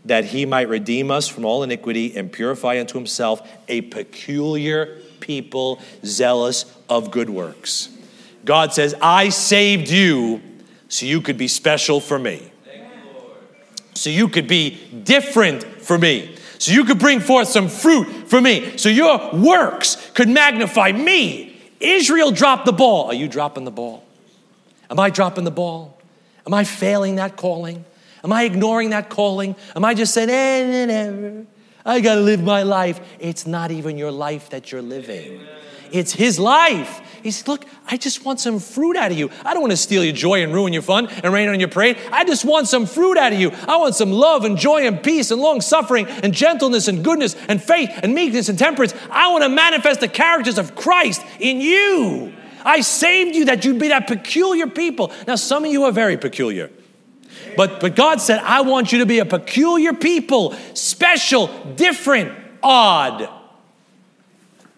[0.07, 5.79] that he might redeem us from all iniquity and purify unto himself a peculiar people
[6.05, 7.89] zealous of good works.
[8.45, 10.41] God says, I saved you
[10.87, 12.51] so you could be special for me.
[13.93, 16.35] So you could be different for me.
[16.59, 18.77] So you could bring forth some fruit for me.
[18.77, 21.59] So your works could magnify me.
[21.79, 23.07] Israel dropped the ball.
[23.07, 24.05] Are you dropping the ball?
[24.89, 25.97] Am I dropping the ball?
[26.45, 27.85] Am I failing that calling?
[28.23, 29.55] Am I ignoring that calling?
[29.75, 31.45] Am I just saying, eh, never?
[31.85, 32.99] I got to live my life.
[33.19, 35.39] It's not even your life that you're living.
[35.91, 37.01] It's his life.
[37.23, 39.29] He said, Look, I just want some fruit out of you.
[39.45, 41.69] I don't want to steal your joy and ruin your fun and rain on your
[41.69, 41.97] parade.
[42.11, 43.51] I just want some fruit out of you.
[43.67, 47.35] I want some love and joy and peace and long suffering and gentleness and goodness
[47.47, 48.93] and faith and meekness and temperance.
[49.09, 52.33] I want to manifest the characters of Christ in you.
[52.63, 55.11] I saved you that you'd be that peculiar people.
[55.25, 56.69] Now, some of you are very peculiar.
[57.57, 63.27] But, but God said, I want you to be a peculiar people, special, different, odd.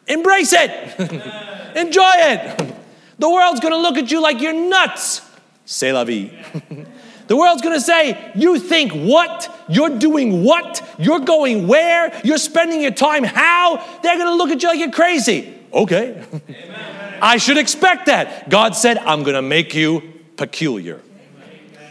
[0.08, 1.76] Embrace it.
[1.76, 2.76] Enjoy it.
[3.20, 5.22] The world's to look at you like you're nuts.
[5.66, 6.32] C'est la vie.
[7.28, 9.56] The world's gonna say, You think what?
[9.70, 10.82] You're doing what?
[10.98, 12.20] You're going where?
[12.24, 13.78] You're spending your time how?
[14.02, 15.54] They're gonna look at you like you're crazy.
[15.72, 16.24] Okay.
[16.28, 17.20] Amen.
[17.22, 18.50] I should expect that.
[18.50, 20.02] God said, I'm gonna make you
[20.38, 21.02] peculiar.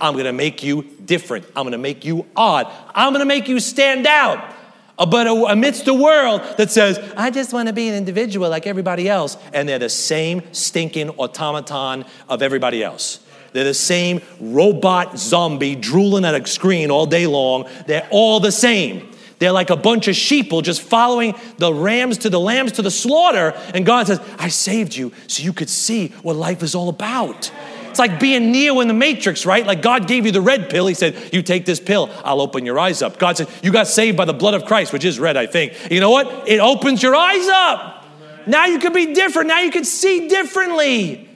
[0.01, 1.47] I'm gonna make you different.
[1.57, 2.73] I'm gonna make you odd.
[2.95, 4.55] I'm gonna make you stand out.
[4.99, 8.67] Uh, but amidst a world that says, I just want to be an individual like
[8.67, 13.21] everybody else, and they're the same stinking automaton of everybody else.
[13.53, 17.69] They're the same robot zombie drooling at a screen all day long.
[17.87, 19.11] They're all the same.
[19.39, 22.91] They're like a bunch of sheeple just following the rams to the lambs to the
[22.91, 23.55] slaughter.
[23.73, 27.51] And God says, I saved you so you could see what life is all about.
[27.91, 29.67] It's like being Neo in the Matrix, right?
[29.67, 30.87] Like God gave you the red pill.
[30.87, 33.19] He said, You take this pill, I'll open your eyes up.
[33.19, 35.91] God said, You got saved by the blood of Christ, which is red, I think.
[35.91, 36.49] You know what?
[36.49, 38.05] It opens your eyes up.
[38.47, 39.49] Now you can be different.
[39.49, 41.29] Now you can see differently.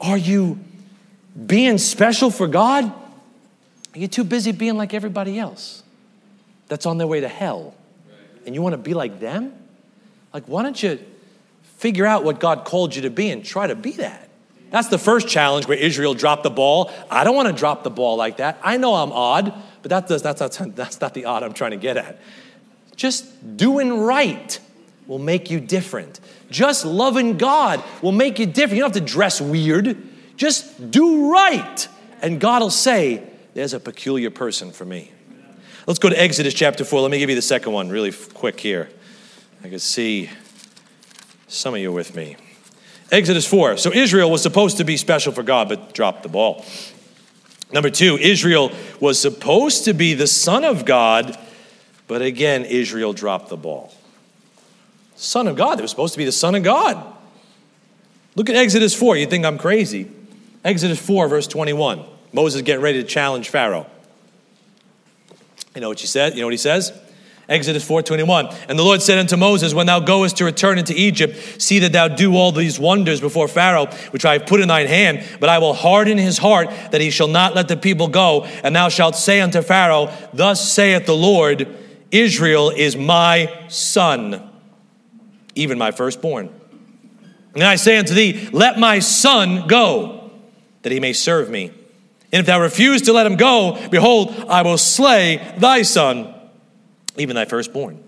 [0.00, 0.58] Are you
[1.46, 2.84] being special for God?
[2.84, 5.82] Are you too busy being like everybody else
[6.68, 7.74] that's on their way to hell?
[8.44, 9.54] And you want to be like them?
[10.32, 10.98] Like, why don't you
[11.62, 14.27] figure out what God called you to be and try to be that?
[14.70, 16.90] That's the first challenge where Israel dropped the ball.
[17.10, 18.58] I don't want to drop the ball like that.
[18.62, 21.72] I know I'm odd, but that does, that's, not, that's not the odd I'm trying
[21.72, 22.20] to get at.
[22.96, 24.58] Just doing right
[25.06, 26.20] will make you different.
[26.50, 28.76] Just loving God will make you different.
[28.76, 29.96] You don't have to dress weird.
[30.36, 31.88] Just do right.
[32.20, 33.22] And God will say,
[33.54, 35.12] There's a peculiar person for me.
[35.86, 37.00] Let's go to Exodus chapter 4.
[37.00, 38.90] Let me give you the second one really quick here.
[39.64, 40.28] I can see
[41.46, 42.36] some of you with me.
[43.10, 43.76] Exodus 4.
[43.78, 46.64] So Israel was supposed to be special for God, but dropped the ball.
[47.72, 51.38] Number two, Israel was supposed to be the son of God,
[52.06, 53.92] but again, Israel dropped the ball.
[55.16, 57.02] Son of God, they were supposed to be the son of God.
[58.36, 59.16] Look at Exodus 4.
[59.16, 60.10] You think I'm crazy.
[60.64, 62.04] Exodus 4, verse 21.
[62.32, 63.86] Moses getting ready to challenge Pharaoh.
[65.74, 66.34] You know what she said?
[66.34, 66.92] You know what he says?
[67.48, 68.54] Exodus 4:21.
[68.68, 71.92] And the Lord said unto Moses, When thou goest to return into Egypt, see that
[71.92, 75.48] thou do all these wonders before Pharaoh, which I have put in thine hand, but
[75.48, 78.44] I will harden his heart that he shall not let the people go.
[78.62, 81.74] And thou shalt say unto Pharaoh, Thus saith the Lord,
[82.10, 84.46] Israel is my son,
[85.54, 86.50] even my firstborn.
[87.54, 90.32] And I say unto thee, Let my son go,
[90.82, 91.72] that he may serve me.
[92.30, 96.34] And if thou refuse to let him go, behold, I will slay thy son
[97.18, 98.02] even thy firstborn.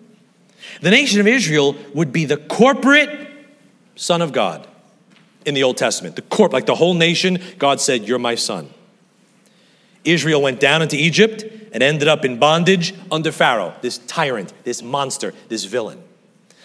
[0.81, 3.29] The nation of Israel would be the corporate
[3.97, 4.67] son of God
[5.45, 6.17] in the Old Testament.
[6.17, 8.71] The corp, like the whole nation, God said, You're my son.
[10.05, 14.83] Israel went down into Egypt and ended up in bondage under Pharaoh, this tyrant, this
[14.83, 16.03] monster, this villain.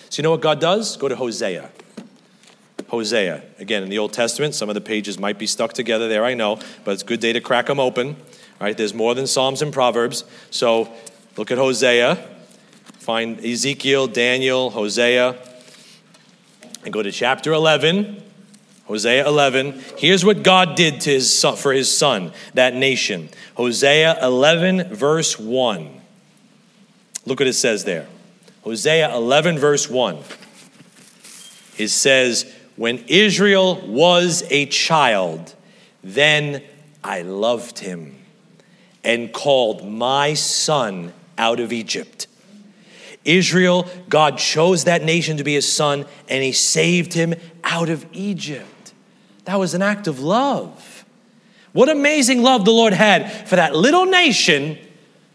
[0.09, 0.97] So, you know what God does?
[0.97, 1.69] Go to Hosea.
[2.87, 3.43] Hosea.
[3.59, 6.33] Again, in the Old Testament, some of the pages might be stuck together there, I
[6.33, 8.09] know, but it's a good day to crack them open.
[8.09, 8.15] All
[8.61, 10.23] right, there's more than Psalms and Proverbs.
[10.49, 10.91] So,
[11.35, 12.34] look at Hosea.
[13.05, 15.35] Find Ezekiel, Daniel, Hosea,
[16.83, 18.19] and go to chapter 11.
[18.85, 19.79] Hosea 11.
[19.95, 23.29] Here's what God did to his son, for his son, that nation.
[23.53, 26.01] Hosea 11, verse 1.
[27.27, 28.07] Look what it says there.
[28.63, 30.17] Hosea 11, verse 1.
[31.77, 35.53] It says, When Israel was a child,
[36.03, 36.63] then
[37.03, 38.15] I loved him
[39.03, 42.25] and called my son out of Egypt.
[43.25, 47.33] Israel, God chose that nation to be his son, and he saved him
[47.63, 48.93] out of Egypt.
[49.45, 51.03] That was an act of love.
[51.73, 54.77] What amazing love the Lord had for that little nation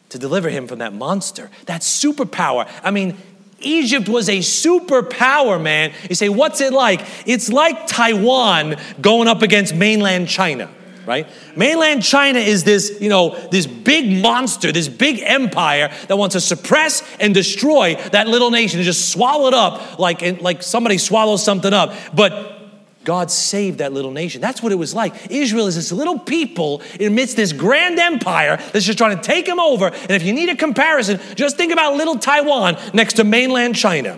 [0.08, 2.68] to deliver him from that monster, that superpower.
[2.82, 3.16] I mean,
[3.60, 5.92] Egypt was a superpower, man.
[6.08, 7.02] You say, what's it like?
[7.26, 10.70] It's like Taiwan going up against mainland China
[11.10, 11.28] right?
[11.56, 16.40] Mainland China is this, you know, this big monster, this big empire that wants to
[16.40, 21.44] suppress and destroy that little nation and just swallow it up like, like somebody swallows
[21.44, 21.92] something up.
[22.14, 22.58] But
[23.02, 24.40] God saved that little nation.
[24.40, 25.32] That's what it was like.
[25.32, 29.58] Israel is this little people amidst this grand empire that's just trying to take them
[29.58, 29.88] over.
[29.88, 34.16] And if you need a comparison, just think about little Taiwan next to mainland China.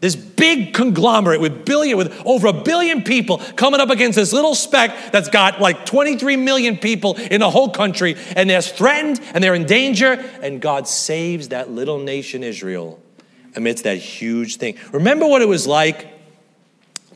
[0.00, 4.54] This big conglomerate with billion, with over a billion people coming up against this little
[4.54, 9.44] speck that's got like 23 million people in the whole country, and they're threatened and
[9.44, 12.98] they're in danger, and God saves that little nation Israel
[13.54, 14.76] amidst that huge thing.
[14.90, 16.08] Remember what it was like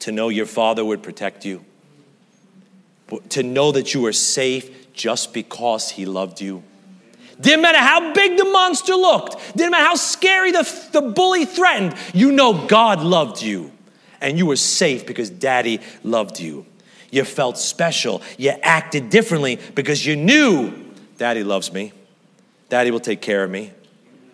[0.00, 1.64] to know your father would protect you,
[3.30, 6.62] to know that you were safe just because he loved you.
[7.40, 11.94] Didn't matter how big the monster looked, didn't matter how scary the, the bully threatened,
[12.12, 13.72] you know God loved you.
[14.20, 16.64] And you were safe because daddy loved you.
[17.10, 18.22] You felt special.
[18.38, 20.72] You acted differently because you knew
[21.18, 21.92] daddy loves me.
[22.68, 23.72] Daddy will take care of me.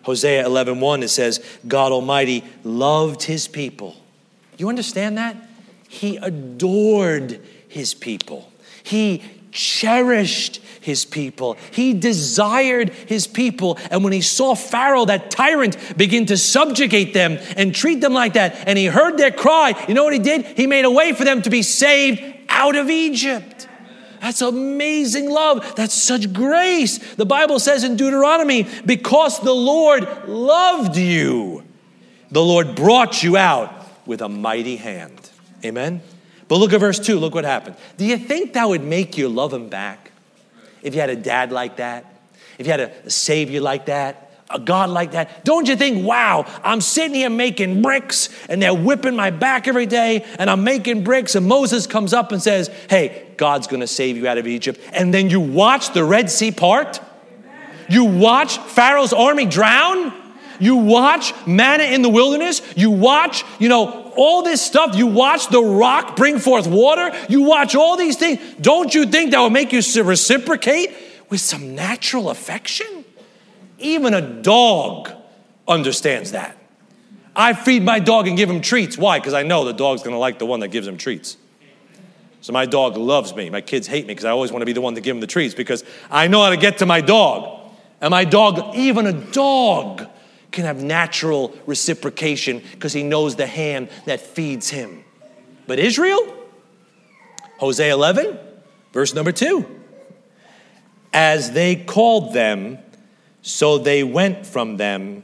[0.03, 3.95] Hosea 11:1 1, it says God Almighty loved his people.
[4.57, 5.35] You understand that?
[5.87, 8.51] He adored his people.
[8.83, 11.57] He cherished his people.
[11.71, 13.79] He desired his people.
[13.89, 18.33] And when he saw Pharaoh, that tyrant, begin to subjugate them and treat them like
[18.33, 20.45] that, and he heard their cry, you know what he did?
[20.45, 23.67] He made a way for them to be saved out of Egypt.
[24.19, 25.75] That's amazing love.
[25.75, 26.97] That's such grace.
[27.15, 31.63] The Bible says in Deuteronomy, because the Lord loved you,
[32.29, 33.73] the Lord brought you out
[34.05, 35.29] with a mighty hand.
[35.65, 36.01] Amen?
[36.47, 37.19] But look at verse 2.
[37.19, 37.77] Look what happened.
[37.97, 40.10] Do you think that would make you love him back?
[40.81, 42.05] If you had a dad like that?
[42.57, 44.29] If you had a savior like that?
[44.49, 45.45] A God like that?
[45.45, 49.85] Don't you think, wow, I'm sitting here making bricks and they're whipping my back every
[49.85, 54.17] day and I'm making bricks and Moses comes up and says, hey, God's gonna save
[54.17, 54.79] you out of Egypt.
[54.91, 56.99] And then you watch the Red Sea part?
[57.87, 60.13] You watch Pharaoh's army drown?
[60.61, 62.61] You watch manna in the wilderness.
[62.77, 64.95] You watch, you know, all this stuff.
[64.95, 67.11] You watch the rock bring forth water.
[67.27, 68.39] You watch all these things.
[68.61, 70.95] Don't you think that will make you reciprocate
[71.29, 73.03] with some natural affection?
[73.79, 75.11] Even a dog
[75.67, 76.55] understands that.
[77.35, 78.97] I feed my dog and give him treats.
[78.97, 79.19] Why?
[79.19, 81.37] Because I know the dog's going to like the one that gives him treats.
[82.41, 83.49] So my dog loves me.
[83.49, 85.21] My kids hate me because I always want to be the one to give them
[85.21, 87.59] the treats because I know how to get to my dog.
[88.01, 90.07] And my dog, even a dog,
[90.51, 95.03] can have natural reciprocation because he knows the hand that feeds him.
[95.67, 96.35] But Israel,
[97.57, 98.37] Hosea 11,
[98.91, 99.79] verse number 2.
[101.13, 102.79] As they called them,
[103.41, 105.23] so they went from them.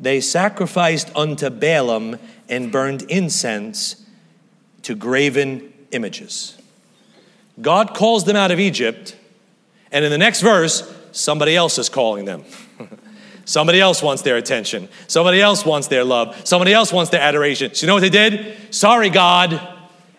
[0.00, 4.04] They sacrificed unto Baalim and burned incense
[4.82, 6.56] to graven images.
[7.60, 9.16] God calls them out of Egypt,
[9.90, 12.44] and in the next verse, somebody else is calling them.
[13.48, 14.90] Somebody else wants their attention.
[15.06, 16.46] Somebody else wants their love.
[16.46, 17.74] Somebody else wants their adoration.
[17.74, 18.74] So you know what they did?
[18.74, 19.58] Sorry, God.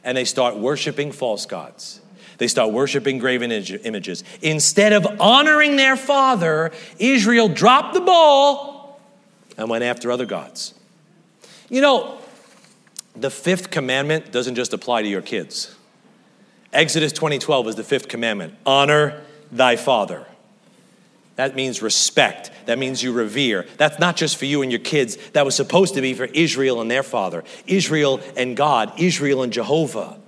[0.03, 2.01] And they start worshiping false gods.
[2.39, 4.23] They start worshiping graven images.
[4.41, 8.99] Instead of honoring their father, Israel dropped the ball
[9.59, 10.73] and went after other gods.
[11.69, 12.17] You know,
[13.15, 15.75] the fifth commandment doesn't just apply to your kids.
[16.73, 18.55] Exodus 20:12 is the fifth commandment.
[18.65, 20.25] Honor thy father.
[21.39, 22.51] That means respect.
[22.65, 23.65] That means you revere.
[23.77, 25.15] That's not just for you and your kids.
[25.29, 29.53] That was supposed to be for Israel and their father, Israel and God, Israel and
[29.53, 30.19] Jehovah.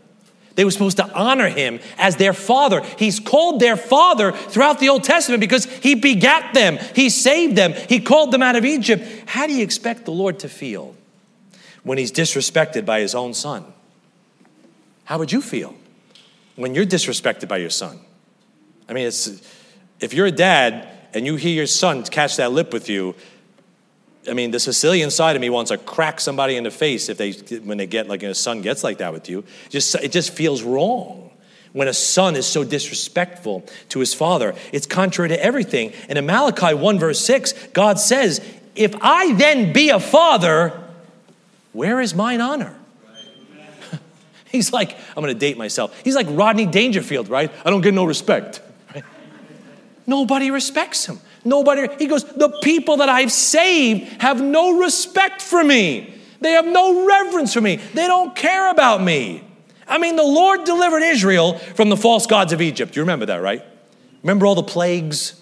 [0.56, 2.82] They were supposed to honor him as their father.
[2.98, 7.74] He's called their father throughout the Old Testament because he begat them, he saved them,
[7.74, 9.04] he called them out of Egypt.
[9.26, 10.96] How do you expect the Lord to feel
[11.84, 13.66] when he's disrespected by his own son?
[15.04, 15.76] How would you feel
[16.56, 18.00] when you're disrespected by your son?
[18.88, 19.42] I mean, it's,
[20.00, 23.16] if you're a dad and you hear your son catch that lip with you,
[24.30, 27.18] I mean, the Sicilian side of me wants to crack somebody in the face if
[27.18, 29.44] they when they get like a son gets like that with you.
[29.70, 31.32] Just it just feels wrong
[31.74, 34.54] when a son is so disrespectful to his father.
[34.72, 35.94] It's contrary to everything.
[36.08, 38.42] And in Malachi 1 verse 6, God says,
[38.76, 40.80] "If I then be a father,
[41.74, 42.76] where is mine honor?"
[44.52, 46.00] He's like, I'm going to date myself.
[46.04, 47.52] He's like Rodney Dangerfield, right?
[47.66, 48.62] I don't get no respect.
[50.08, 51.20] Nobody respects him.
[51.44, 56.14] Nobody, he goes, the people that I've saved have no respect for me.
[56.40, 57.78] They have no reverence for me.
[57.78, 59.44] They don't care about me.
[59.88, 62.96] I mean, the Lord delivered Israel from the false gods of Egypt.
[62.96, 63.64] You remember that, right?
[64.24, 65.40] Remember all the plagues,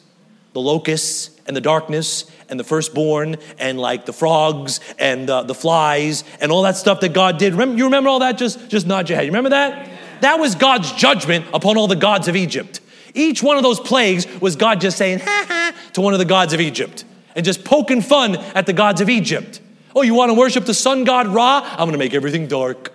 [0.54, 5.56] the locusts, and the darkness, and the firstborn, and like the frogs, and uh, the
[5.56, 7.54] flies, and all that stuff that God did.
[7.54, 8.38] Remember, you remember all that?
[8.38, 9.26] Just, just nod your head.
[9.26, 9.90] You remember that?
[10.22, 12.82] That was God's judgment upon all the gods of Egypt.
[13.14, 16.26] Each one of those plagues was God just saying, ha ha, to one of the
[16.26, 17.05] gods of Egypt
[17.36, 19.62] and just poking fun at the gods of Egypt.
[19.95, 21.62] Oh, you want to worship the sun god Ra?
[21.64, 22.93] I'm going to make everything dark.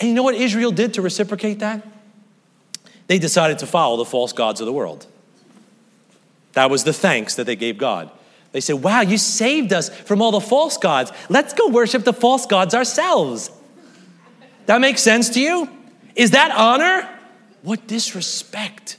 [0.00, 1.86] And you know what Israel did to reciprocate that?
[3.08, 5.06] They decided to follow the false gods of the world.
[6.52, 8.10] That was the thanks that they gave God.
[8.52, 11.10] They said, Wow, you saved us from all the false gods.
[11.28, 13.50] Let's go worship the false gods ourselves.
[14.66, 15.68] That makes sense to you?
[16.14, 17.08] Is that honor?
[17.62, 18.96] What disrespect.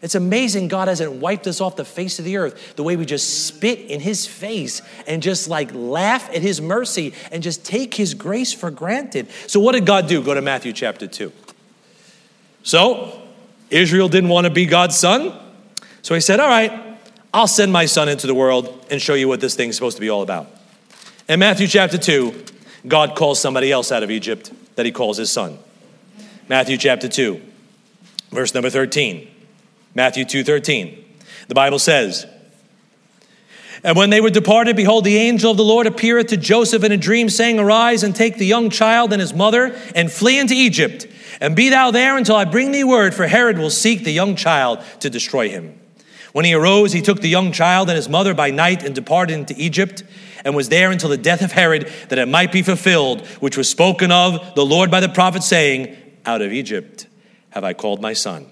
[0.00, 3.04] It's amazing God hasn't wiped us off the face of the earth the way we
[3.04, 7.94] just spit in His face and just like laugh at His mercy and just take
[7.94, 9.28] His grace for granted.
[9.48, 10.22] So, what did God do?
[10.22, 11.32] Go to Matthew chapter 2.
[12.62, 13.22] So,
[13.70, 15.36] Israel didn't want to be God's son.
[16.02, 16.96] So He said, All right,
[17.34, 20.00] I'll send my son into the world and show you what this thing's supposed to
[20.00, 20.48] be all about.
[21.28, 22.44] In Matthew chapter 2,
[22.86, 25.58] God calls somebody else out of Egypt that He calls His son.
[26.48, 27.42] Matthew chapter 2,
[28.30, 29.28] verse number 13.
[29.94, 31.04] Matthew 2:13.
[31.48, 32.26] The Bible says,
[33.84, 36.92] and when they were departed, behold, the angel of the Lord appeareth to Joseph in
[36.92, 40.54] a dream, saying, Arise and take the young child and his mother, and flee into
[40.54, 41.06] Egypt,
[41.40, 44.34] and be thou there until I bring thee word, for Herod will seek the young
[44.34, 45.78] child to destroy him.
[46.32, 49.34] When he arose, he took the young child and his mother by night and departed
[49.34, 50.02] into Egypt,
[50.44, 53.68] and was there until the death of Herod, that it might be fulfilled, which was
[53.68, 57.07] spoken of the Lord by the prophet, saying, Out of Egypt
[57.50, 58.46] have I called my son.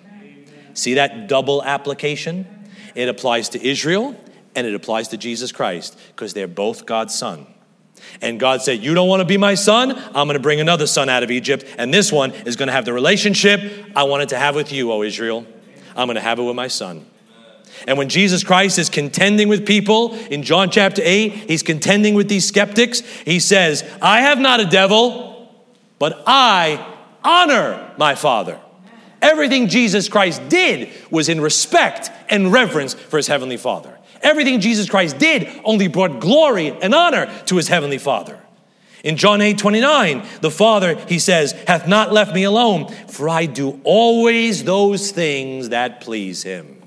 [0.74, 2.46] See that double application?
[2.94, 4.16] It applies to Israel
[4.54, 7.46] and it applies to Jesus Christ because they're both God's son.
[8.20, 9.92] And God said, You don't want to be my son?
[9.92, 12.72] I'm going to bring another son out of Egypt, and this one is going to
[12.72, 13.60] have the relationship
[13.94, 15.46] I wanted to have with you, O Israel.
[15.94, 17.06] I'm going to have it with my son.
[17.86, 22.28] And when Jesus Christ is contending with people in John chapter 8, he's contending with
[22.28, 23.00] these skeptics.
[23.00, 25.52] He says, I have not a devil,
[25.98, 28.58] but I honor my Father.
[29.22, 33.96] Everything Jesus Christ did was in respect and reverence for his heavenly Father.
[34.22, 38.40] Everything Jesus Christ did only brought glory and honor to his heavenly Father.
[39.04, 43.46] In John 8 29, the Father, he says, hath not left me alone, for I
[43.46, 46.82] do always those things that please him.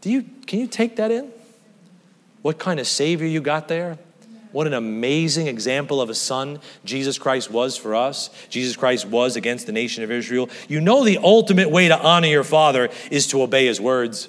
[0.00, 1.30] Do you, can you take that in?
[2.42, 3.98] What kind of Savior you got there?
[4.52, 8.30] What an amazing example of a son Jesus Christ was for us.
[8.48, 10.48] Jesus Christ was against the nation of Israel.
[10.68, 14.28] You know, the ultimate way to honor your father is to obey his words.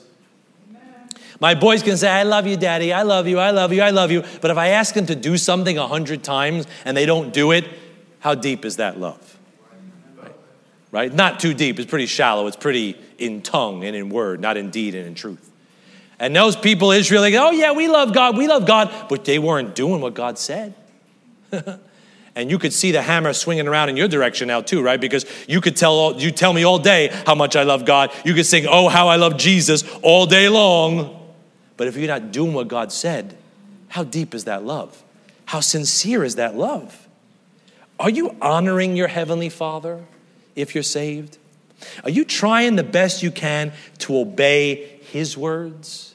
[1.40, 3.90] My boys can say, I love you, daddy, I love you, I love you, I
[3.90, 4.24] love you.
[4.42, 7.52] But if I ask them to do something a hundred times and they don't do
[7.52, 7.68] it,
[8.20, 9.40] how deep is that love?
[10.22, 10.36] Right?
[10.92, 11.14] right?
[11.14, 14.70] Not too deep, it's pretty shallow, it's pretty in tongue and in word, not in
[14.70, 15.51] deed and in truth.
[16.22, 19.26] And those people, Israel, they go, oh, yeah, we love God, we love God, but
[19.26, 20.76] they weren't doing what God said.
[22.36, 25.02] and you could see the hammer swinging around in your direction now too right?
[25.02, 28.12] Because you could tell all, you tell me all day how much i love god.
[28.24, 31.20] You could sing oh how i love jesus all day long.
[31.76, 33.36] But if you're not doing what god said
[33.90, 35.04] how deep is that love?
[35.46, 37.10] How sincere is that love?
[38.00, 40.06] Are you honoring your heavenly father
[40.56, 41.38] if you're saved?
[42.04, 46.11] Are you trying the best you can to obey his words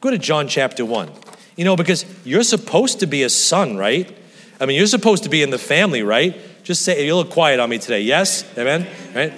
[0.00, 1.10] Go to John chapter 1.
[1.56, 4.14] You know, because you're supposed to be a son, right?
[4.60, 6.36] I mean, you're supposed to be in the family, right?
[6.64, 8.00] Just say, you look quiet on me today.
[8.00, 8.44] Yes?
[8.58, 8.86] Amen?
[9.14, 9.32] Right?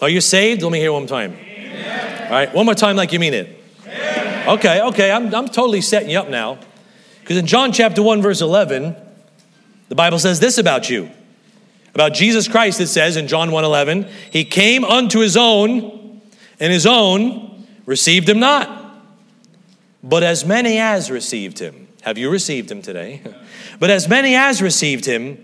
[0.00, 0.62] Are you saved?
[0.62, 1.32] Let me hear one more time.
[1.32, 2.24] Amen.
[2.24, 3.62] All right, one more time like you mean it.
[3.84, 4.48] Amen.
[4.48, 6.58] Okay, okay, I'm, I'm totally setting you up now.
[7.20, 8.94] Because in John chapter 1, verse 11,
[9.88, 11.10] the Bible says this about you.
[11.94, 16.20] About Jesus Christ, it says in John 1 11, He came unto His own,
[16.60, 18.85] and His own received Him not.
[20.08, 23.22] But as many as received him, have you received him today?
[23.80, 25.42] but as many as received him,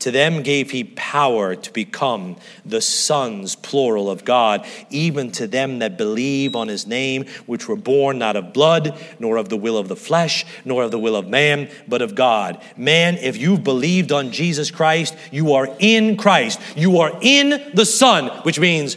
[0.00, 5.78] to them gave he power to become the sons, plural, of God, even to them
[5.78, 9.78] that believe on his name, which were born not of blood, nor of the will
[9.78, 12.60] of the flesh, nor of the will of man, but of God.
[12.76, 16.58] Man, if you've believed on Jesus Christ, you are in Christ.
[16.74, 18.96] You are in the Son, which means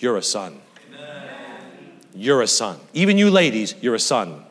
[0.00, 0.59] you're a son
[2.14, 2.78] you're a son.
[2.92, 4.44] Even you ladies, you're a son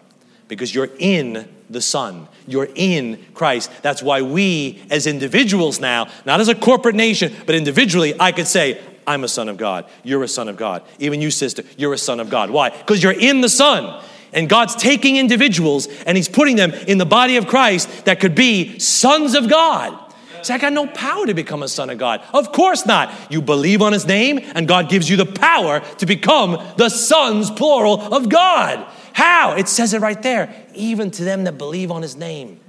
[0.48, 2.28] because you're in the Son.
[2.48, 3.72] You're in Christ.
[3.82, 8.48] That's why we, as individuals now, not as a corporate nation, but individually, I could
[8.48, 9.86] say, I'm a son of God.
[10.04, 10.84] You're a son of God.
[11.00, 12.50] Even you, sister, you're a son of God.
[12.50, 12.70] Why?
[12.70, 14.04] Because you're in the Son.
[14.32, 18.36] And God's taking individuals and He's putting them in the body of Christ that could
[18.36, 20.09] be sons of God.
[20.42, 22.22] Say, I got no power to become a son of God.
[22.34, 23.14] Of course not.
[23.30, 27.52] You believe on his name, and God gives you the power to become the sons,
[27.52, 28.88] plural, of God.
[29.14, 29.56] How?
[29.56, 30.54] It says it right there.
[30.74, 32.60] Even to them that believe on his name.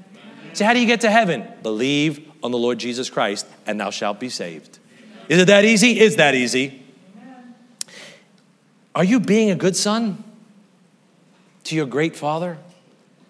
[0.52, 1.46] So, how do you get to heaven?
[1.62, 4.78] Believe on the Lord Jesus Christ, and thou shalt be saved.
[5.28, 6.00] Is it that easy?
[6.00, 6.82] Is that easy?
[8.94, 10.24] Are you being a good son
[11.64, 12.58] to your great father?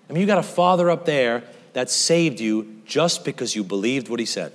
[0.08, 4.08] I mean, you got a father up there that saved you just because you believed
[4.10, 4.52] what he said.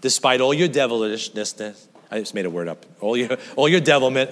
[0.00, 1.88] despite all your devilishness.
[2.10, 2.86] I just made a word up.
[3.00, 4.30] All your, all your devilment,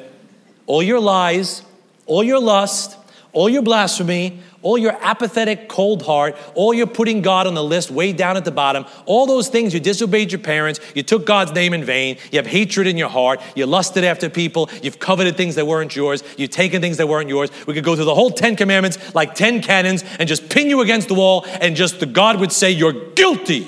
[0.66, 1.62] all your lies,
[2.06, 2.96] all your lust,
[3.32, 7.90] all your blasphemy, all your apathetic cold heart, all your putting God on the list
[7.90, 11.52] way down at the bottom, all those things you disobeyed your parents, you took God's
[11.52, 15.36] name in vain, you have hatred in your heart, you lusted after people, you've coveted
[15.36, 17.50] things that weren't yours, you've taken things that weren't yours.
[17.66, 20.80] We could go through the whole 10 commandments like 10 cannons and just pin you
[20.80, 23.66] against the wall and just the God would say you're guilty.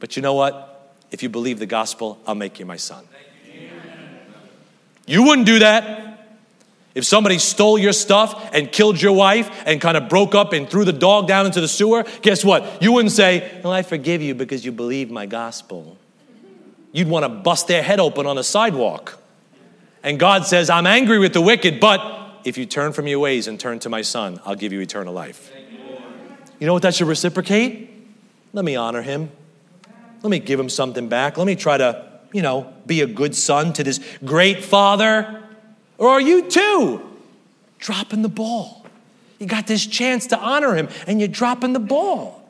[0.00, 0.94] But you know what?
[1.10, 3.06] If you believe the gospel, I'll make you my son.
[5.06, 6.15] You wouldn't do that.
[6.96, 10.66] If somebody stole your stuff and killed your wife and kind of broke up and
[10.68, 12.82] threw the dog down into the sewer, guess what?
[12.82, 15.98] You wouldn't say, Well, I forgive you because you believe my gospel.
[16.92, 19.18] You'd want to bust their head open on a sidewalk.
[20.02, 22.00] And God says, I'm angry with the wicked, but
[22.44, 25.12] if you turn from your ways and turn to my son, I'll give you eternal
[25.12, 25.52] life.
[26.58, 27.90] You know what that should reciprocate?
[28.54, 29.30] Let me honor him.
[30.22, 31.36] Let me give him something back.
[31.36, 35.42] Let me try to, you know, be a good son to this great father
[35.98, 37.02] or are you too
[37.78, 38.84] dropping the ball?
[39.38, 42.42] You got this chance to honor him and you're dropping the ball.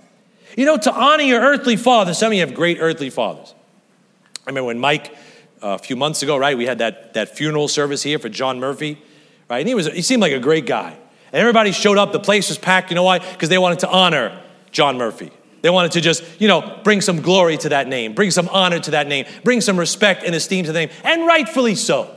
[0.56, 3.54] You know, to honor your earthly father, some of you have great earthly fathers.
[4.46, 5.14] I remember when Mike,
[5.62, 8.60] uh, a few months ago, right, we had that, that funeral service here for John
[8.60, 9.02] Murphy,
[9.50, 9.58] right?
[9.58, 10.96] And he, was, he seemed like a great guy.
[11.32, 12.90] And everybody showed up, the place was packed.
[12.90, 13.18] You know why?
[13.18, 14.40] Because they wanted to honor
[14.70, 15.30] John Murphy.
[15.62, 18.78] They wanted to just, you know, bring some glory to that name, bring some honor
[18.78, 22.15] to that name, bring some respect and esteem to the name, and rightfully so.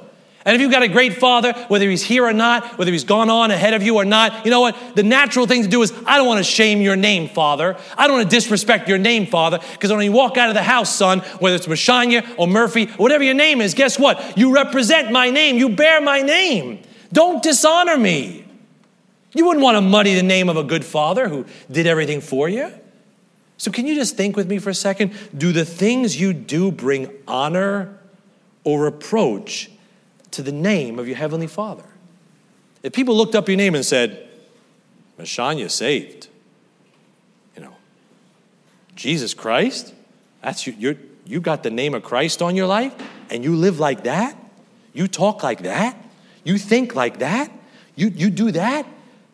[0.50, 3.30] And if you've got a great father, whether he's here or not, whether he's gone
[3.30, 4.96] on ahead of you or not, you know what?
[4.96, 7.78] The natural thing to do is, I don't want to shame your name, father.
[7.96, 10.64] I don't want to disrespect your name, father, because when you walk out of the
[10.64, 14.40] house, son, whether it's Mashanya or Murphy, whatever your name is, guess what?
[14.40, 15.58] You represent my name.
[15.58, 16.82] You bear my name.
[17.14, 18.44] Don't dishonor me.
[19.36, 22.50] You wouldn't want to muddy the name of a good father who did everything for
[22.50, 22.74] you.
[23.58, 25.14] So, can you just think with me for a second?
[25.38, 28.00] Do the things you do bring honor
[28.64, 29.70] or reproach
[30.32, 31.86] to the name of your Heavenly Father.
[32.84, 34.28] If people looked up your name and said,
[35.18, 36.28] Mashanya saved,
[37.56, 37.76] you know,
[38.96, 39.94] Jesus Christ,
[40.42, 42.94] that's you, you're, you got the name of Christ on your life,
[43.30, 44.38] and you live like that,
[44.94, 45.98] you talk like that,
[46.44, 47.52] you think like that,
[47.96, 48.86] you, you do that,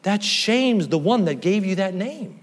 [0.03, 2.39] that shames the one that gave you that name.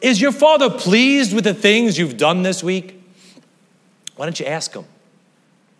[0.00, 3.02] Is your father pleased with the things you've done this week?
[4.16, 4.84] Why don't you ask him?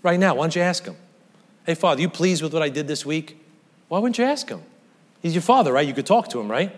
[0.03, 0.97] Right now, why don't you ask him?
[1.67, 3.37] Hey, Father, you pleased with what I did this week?
[3.89, 4.63] Why wouldn't you ask him?
[5.23, 5.87] He's your father, right?
[5.87, 6.75] You could talk to him, right?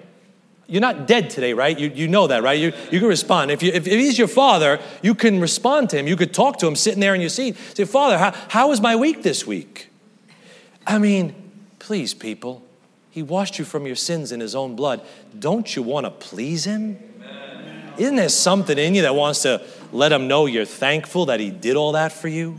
[0.66, 1.78] You're not dead today, right?
[1.78, 2.58] You, you know that, right?
[2.58, 3.50] You, you can respond.
[3.50, 6.06] If, you, if, if he's your father, you can respond to him.
[6.06, 7.56] You could talk to him sitting there in your seat.
[7.74, 9.88] Say, Father, how, how was my week this week?
[10.86, 11.34] I mean,
[11.78, 12.62] please, people,
[13.10, 15.02] he washed you from your sins in his own blood.
[15.38, 16.98] Don't you want to please him?
[17.20, 17.92] Amen.
[17.98, 21.50] Isn't there something in you that wants to let him know you're thankful that he
[21.50, 22.58] did all that for you?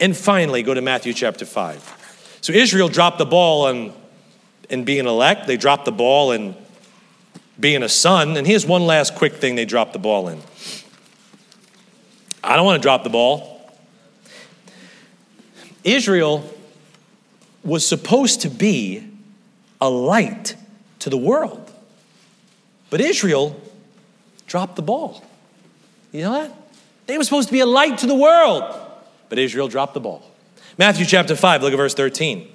[0.00, 2.38] And finally, go to Matthew chapter 5.
[2.40, 3.92] So Israel dropped the ball in,
[4.70, 6.54] in being elect, they dropped the ball in
[7.58, 8.36] being a son.
[8.36, 10.40] And here's one last quick thing they dropped the ball in.
[12.42, 13.56] I don't want to drop the ball.
[15.82, 16.48] Israel
[17.64, 19.04] was supposed to be
[19.80, 20.54] a light
[21.00, 21.70] to the world.
[22.90, 23.60] But Israel
[24.46, 25.24] dropped the ball.
[26.12, 26.52] You know that?
[27.06, 28.87] They were supposed to be a light to the world.
[29.28, 30.22] But Israel dropped the ball.
[30.76, 32.48] Matthew chapter 5, look at verse 13.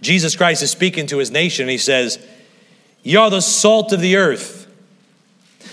[0.00, 2.24] Jesus Christ is speaking to his nation and he says,
[3.02, 4.66] Ye are the salt of the earth.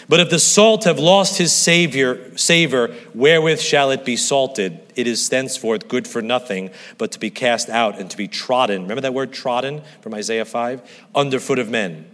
[0.09, 4.79] But if the salt have lost his savior, savor, wherewith shall it be salted?
[4.95, 8.83] It is thenceforth good for nothing, but to be cast out and to be trodden.
[8.83, 11.07] Remember that word trodden from Isaiah 5?
[11.15, 12.09] Underfoot of men.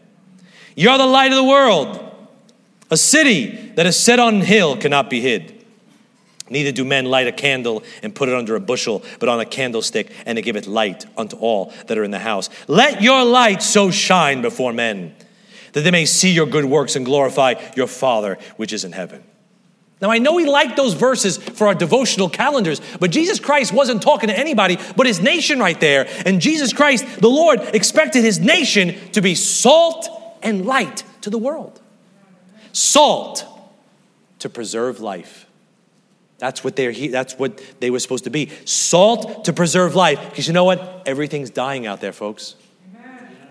[0.76, 2.16] You are the light of the world.
[2.92, 5.59] A city that is set on a hill cannot be hid.
[6.50, 9.46] Neither do men light a candle and put it under a bushel, but on a
[9.46, 12.50] candlestick, and to give it light unto all that are in the house.
[12.68, 15.16] Let your light so shine before men,
[15.74, 19.24] that they may see your good works and glorify your Father which is in heaven.
[20.02, 24.02] Now, I know we like those verses for our devotional calendars, but Jesus Christ wasn't
[24.02, 26.08] talking to anybody but his nation right there.
[26.26, 30.08] And Jesus Christ, the Lord, expected his nation to be salt
[30.42, 31.82] and light to the world.
[32.72, 33.46] Salt
[34.40, 35.49] to preserve life
[36.40, 38.50] that's what they're that's what they were supposed to be.
[38.66, 40.20] Salt to preserve life.
[40.30, 41.04] Because you know what?
[41.06, 42.56] Everything's dying out there, folks.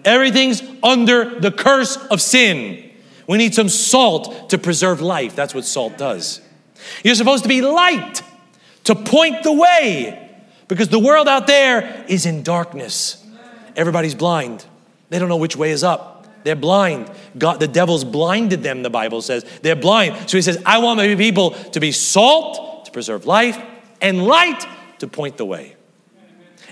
[0.04, 2.90] Everything's under the curse of sin.
[3.26, 5.36] We need some salt to preserve life.
[5.36, 6.40] That's what salt does.
[7.04, 8.22] You're supposed to be light
[8.84, 10.30] to point the way
[10.66, 13.22] because the world out there is in darkness.
[13.76, 14.64] Everybody's blind.
[15.10, 16.18] They don't know which way is up.
[16.44, 17.10] They're blind.
[17.36, 19.44] God, the devil's blinded them, the Bible says.
[19.62, 20.30] They're blind.
[20.30, 23.58] So he says, I want my people to be salt, to preserve life,
[24.00, 24.66] and light
[24.98, 25.76] to point the way.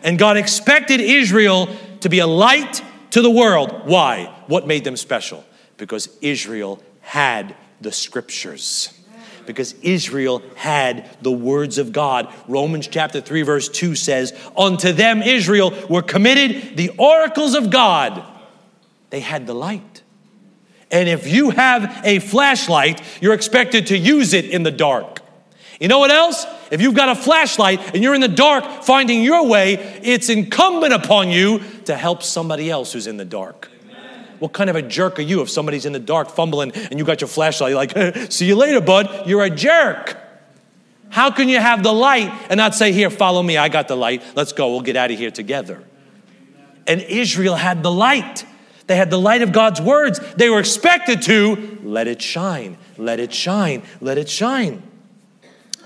[0.02, 1.68] And God expected Israel
[2.00, 3.82] to be a light to the world.
[3.84, 4.34] Why?
[4.46, 5.44] What made them special?
[5.76, 8.92] Because Israel had the scriptures
[9.46, 12.32] because Israel had the words of God.
[12.48, 18.24] Romans chapter 3, verse 2 says, Unto them, Israel, were committed the oracles of God.
[19.10, 20.02] They had the light.
[20.90, 25.15] And if you have a flashlight, you're expected to use it in the dark.
[25.80, 26.46] You know what else?
[26.70, 30.92] If you've got a flashlight and you're in the dark finding your way, it's incumbent
[30.92, 33.70] upon you to help somebody else who's in the dark.
[34.38, 37.04] What kind of a jerk are you if somebody's in the dark fumbling and you
[37.04, 37.70] got your flashlight?
[37.70, 39.26] You're like, see you later, bud.
[39.26, 40.16] You're a jerk.
[41.08, 43.96] How can you have the light and not say, here, follow me, I got the
[43.96, 44.22] light.
[44.34, 45.82] Let's go, we'll get out of here together.
[46.86, 48.44] And Israel had the light.
[48.86, 50.20] They had the light of God's words.
[50.34, 54.82] They were expected to let it shine, let it shine, let it shine.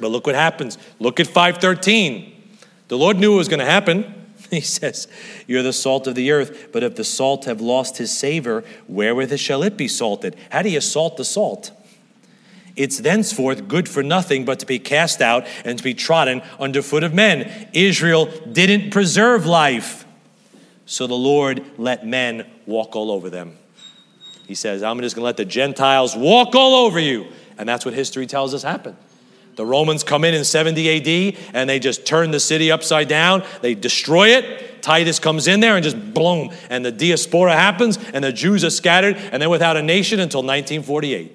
[0.00, 0.78] But look what happens.
[0.98, 2.36] Look at 513.
[2.88, 4.16] The Lord knew it was going to happen.
[4.50, 5.06] He says,
[5.46, 9.38] You're the salt of the earth, but if the salt have lost his savor, wherewith
[9.38, 10.34] shall it be salted?
[10.50, 11.70] How do you salt the salt?
[12.74, 16.82] It's thenceforth good for nothing but to be cast out and to be trodden under
[16.82, 17.68] foot of men.
[17.72, 20.04] Israel didn't preserve life,
[20.84, 23.56] so the Lord let men walk all over them.
[24.48, 27.28] He says, I'm just going to let the Gentiles walk all over you.
[27.56, 28.96] And that's what history tells us happened.
[29.60, 33.44] The Romans come in in 70 AD and they just turn the city upside down.
[33.60, 34.80] They destroy it.
[34.80, 38.70] Titus comes in there and just boom, and the diaspora happens, and the Jews are
[38.70, 41.30] scattered, and they're without a nation until 1948.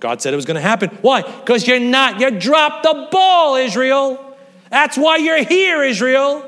[0.00, 0.90] God said it was going to happen.
[1.00, 1.22] Why?
[1.22, 4.36] Because you're not, you dropped the ball, Israel.
[4.68, 6.46] That's why you're here, Israel.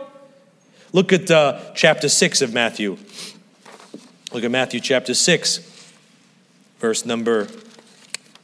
[0.93, 2.99] Look at uh, chapter 6 of Matthew.
[4.35, 5.91] Look at Matthew chapter 6,
[6.81, 7.49] verse number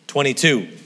[0.07, 0.78] 22.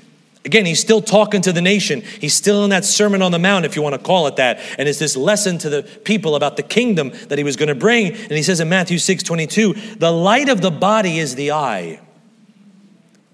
[0.44, 2.00] Again, he's still talking to the nation.
[2.00, 4.60] He's still in that Sermon on the Mount, if you want to call it that.
[4.76, 7.76] And it's this lesson to the people about the kingdom that he was going to
[7.76, 8.12] bring.
[8.12, 12.00] And he says in Matthew 6 22, the light of the body is the eye.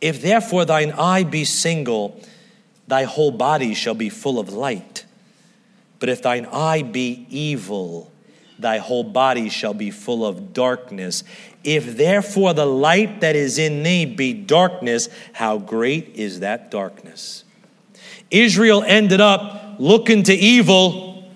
[0.00, 2.20] If therefore thine eye be single,
[2.86, 5.06] thy whole body shall be full of light.
[6.00, 8.12] But if thine eye be evil,
[8.58, 11.24] thy whole body shall be full of darkness.
[11.64, 17.44] If therefore the light that is in thee be darkness, how great is that darkness?
[18.30, 21.30] Israel ended up looking to evil,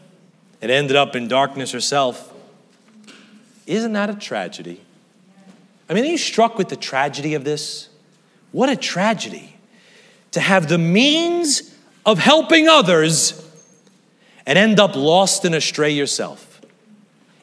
[0.60, 2.32] it ended up in darkness herself.
[3.66, 4.80] Isn't that a tragedy?
[5.88, 7.88] I mean, are you struck with the tragedy of this?
[8.50, 9.56] What a tragedy
[10.32, 13.38] to have the means of helping others
[14.46, 16.51] and end up lost and astray yourself.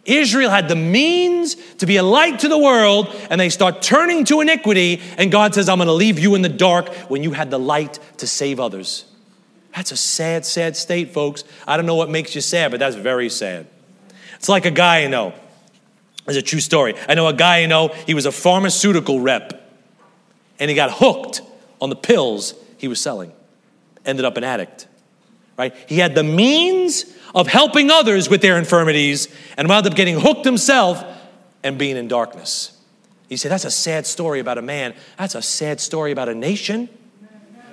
[0.09, 4.25] Israel had the means to be a light to the world, and they start turning
[4.25, 7.31] to iniquity, and God says, I'm going to leave you in the dark when you
[7.31, 9.05] had the light to save others.
[9.75, 11.43] That's a sad, sad state, folks.
[11.67, 13.67] I don't know what makes you sad, but that's very sad.
[14.35, 15.33] It's like a guy I know.
[16.27, 16.95] It's a true story.
[17.07, 19.71] I know a guy I know, he was a pharmaceutical rep,
[20.59, 21.41] and he got hooked
[21.81, 23.31] on the pills he was selling.
[24.05, 24.87] Ended up an addict,
[25.57, 25.75] right?
[25.87, 29.27] He had the means of helping others with their infirmities
[29.57, 31.03] and wound up getting hooked himself
[31.63, 32.77] and being in darkness.
[33.27, 34.95] He said, that's a sad story about a man.
[35.17, 36.89] That's a sad story about a nation.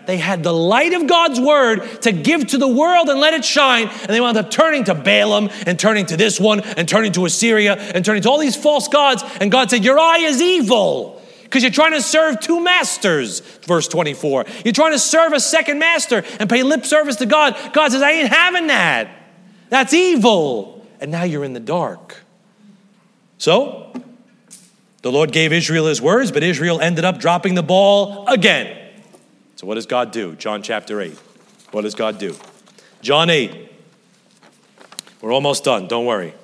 [0.07, 3.45] They had the light of God's word to give to the world and let it
[3.45, 7.13] shine, and they wound up turning to Balaam and turning to this one and turning
[7.13, 9.25] to Assyria and turning to all these false gods.
[9.41, 13.89] And God said, Your eye is evil because you're trying to serve two masters, verse
[13.89, 14.47] 24.
[14.65, 17.57] You're trying to serve a second master and pay lip service to God.
[17.73, 19.09] God says, I ain't having that.
[19.69, 20.87] That's evil.
[21.01, 22.23] And now you're in the dark.
[23.39, 23.93] So,
[25.03, 28.77] the Lord gave Israel his words, but Israel ended up dropping the ball again.
[29.57, 30.35] So, what does God do?
[30.37, 31.13] John chapter 8.
[31.71, 32.35] What does God do?
[33.03, 33.71] John 8.
[35.21, 35.89] We're almost done.
[35.89, 36.35] Don't worry.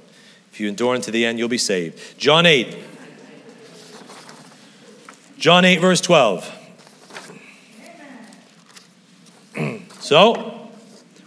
[0.53, 2.19] If you endure unto the end, you'll be saved.
[2.19, 2.77] John 8.
[5.39, 6.59] John 8, verse 12.
[10.01, 10.62] so,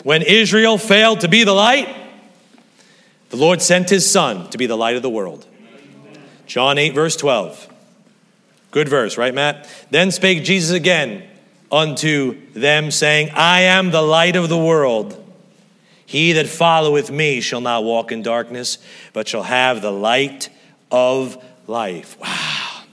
[0.06, 1.90] when Israel failed to be the light,
[3.32, 5.48] the Lord sent his son to be the light of the world.
[6.46, 7.68] John 8, verse 12.
[8.70, 9.68] Good verse, right, Matt?
[9.90, 11.28] Then spake Jesus again
[11.72, 15.20] unto them, saying, I am the light of the world.
[16.06, 18.78] He that followeth me shall not walk in darkness,
[19.12, 20.50] but shall have the light
[20.92, 22.16] of life.
[22.22, 22.84] Wow.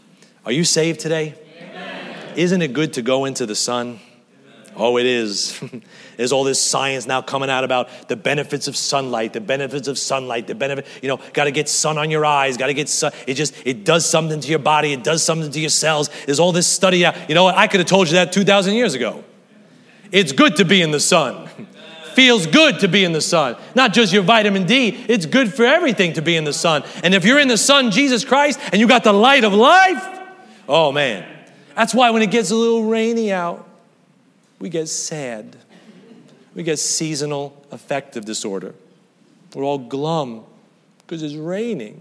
[0.47, 1.35] Are you saved today?
[1.61, 2.39] Amen.
[2.39, 4.01] Isn't it good to go into the sun?
[4.75, 5.61] Oh, it is.
[6.17, 9.99] There's all this science now coming out about the benefits of sunlight, the benefits of
[9.99, 12.89] sunlight, the benefit, you know, got to get sun on your eyes, got to get
[12.89, 13.13] sun.
[13.27, 16.11] It just, it does something to your body, it does something to your cells.
[16.27, 17.29] There's all this study out.
[17.29, 17.57] You know what?
[17.57, 19.25] I could have told you that 2,000 years ago.
[20.11, 21.49] It's good to be in the sun.
[22.15, 23.57] Feels good to be in the sun.
[23.75, 26.85] Not just your vitamin D, it's good for everything to be in the sun.
[27.03, 30.21] And if you're in the sun, Jesus Christ, and you got the light of life,
[30.69, 31.27] oh man.
[31.75, 33.67] That's why when it gets a little rainy out,
[34.63, 35.57] we get sad.
[36.55, 38.77] We get seasonal affective disorder.
[39.57, 40.45] We're all glum
[40.99, 42.01] because it's raining.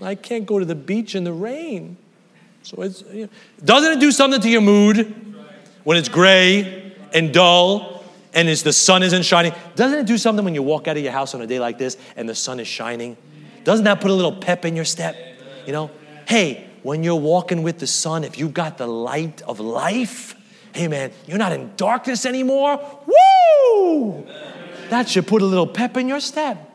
[0.00, 1.98] I can't go to the beach in the rain.
[2.62, 3.28] So it's, you know,
[3.62, 5.14] doesn't it do something to your mood
[5.84, 9.52] when it's gray and dull and it's, the sun isn't shining?
[9.76, 11.76] Doesn't it do something when you walk out of your house on a day like
[11.76, 13.18] this and the sun is shining?
[13.64, 15.14] Doesn't that put a little pep in your step?
[15.66, 15.90] You know,
[16.26, 20.36] hey, when you're walking with the sun, if you've got the light of life,
[20.74, 22.80] hey man, you're not in darkness anymore.
[23.06, 24.26] Woo!
[24.90, 26.70] That should put a little pep in your step.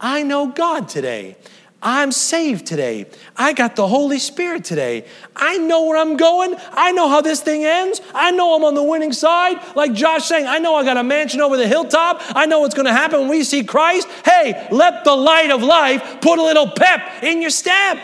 [0.00, 1.36] I know God today.
[1.84, 3.06] I'm saved today.
[3.36, 5.04] I got the Holy Spirit today.
[5.34, 6.54] I know where I'm going.
[6.70, 8.00] I know how this thing ends.
[8.14, 9.56] I know I'm on the winning side.
[9.74, 12.22] Like Josh saying, I know I got a mansion over the hilltop.
[12.36, 14.06] I know what's going to happen when we see Christ.
[14.24, 17.98] Hey, let the light of life put a little pep in your step.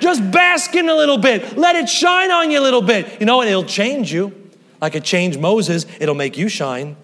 [0.00, 1.56] Just bask in a little bit.
[1.56, 3.20] Let it shine on you a little bit.
[3.20, 3.48] You know what?
[3.48, 4.32] It'll change you.
[4.80, 6.96] Like it changed Moses, it'll make you shine.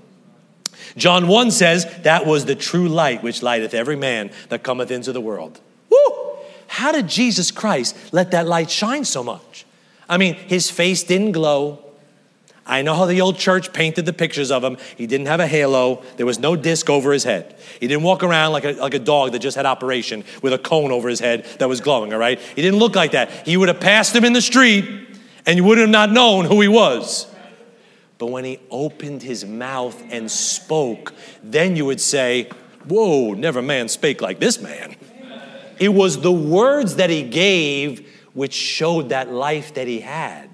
[0.96, 5.12] John 1 says, That was the true light which lighteth every man that cometh into
[5.12, 5.60] the world.
[5.90, 6.36] Woo!
[6.66, 9.64] How did Jesus Christ let that light shine so much?
[10.08, 11.82] I mean, his face didn't glow.
[12.64, 14.76] I know how the old church painted the pictures of him.
[14.96, 16.02] He didn't have a halo.
[16.16, 17.56] There was no disc over his head.
[17.80, 20.58] He didn't walk around like a, like a dog that just had operation with a
[20.58, 22.38] cone over his head that was glowing, all right?
[22.38, 23.46] He didn't look like that.
[23.46, 24.84] He would have passed him in the street
[25.44, 27.26] and you would have not known who he was.
[28.18, 32.48] But when he opened his mouth and spoke, then you would say,
[32.86, 34.94] Whoa, never man spake like this man.
[35.80, 40.48] It was the words that he gave which showed that life that he had.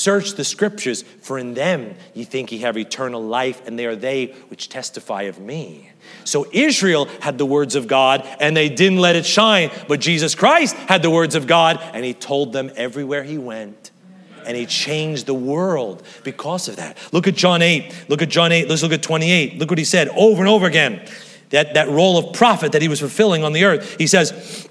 [0.00, 3.94] Search the scriptures, for in them ye think ye have eternal life, and they are
[3.94, 5.90] they which testify of me.
[6.24, 9.70] So Israel had the words of God, and they didn't let it shine.
[9.88, 13.90] But Jesus Christ had the words of God, and he told them everywhere he went.
[14.46, 16.96] And he changed the world because of that.
[17.12, 18.06] Look at John 8.
[18.08, 18.70] Look at John 8.
[18.70, 19.58] Let's look at 28.
[19.58, 21.06] Look what he said over and over again.
[21.50, 23.96] That, that role of prophet that he was fulfilling on the earth.
[23.98, 24.66] He says,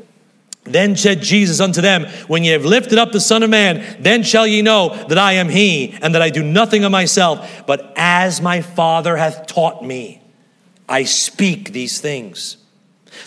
[0.70, 4.24] then said Jesus unto them, When ye have lifted up the Son of Man, then
[4.24, 7.94] shall ye know that I am He, and that I do nothing of myself, but
[7.96, 10.22] as my Father hath taught me,
[10.88, 12.58] I speak these things.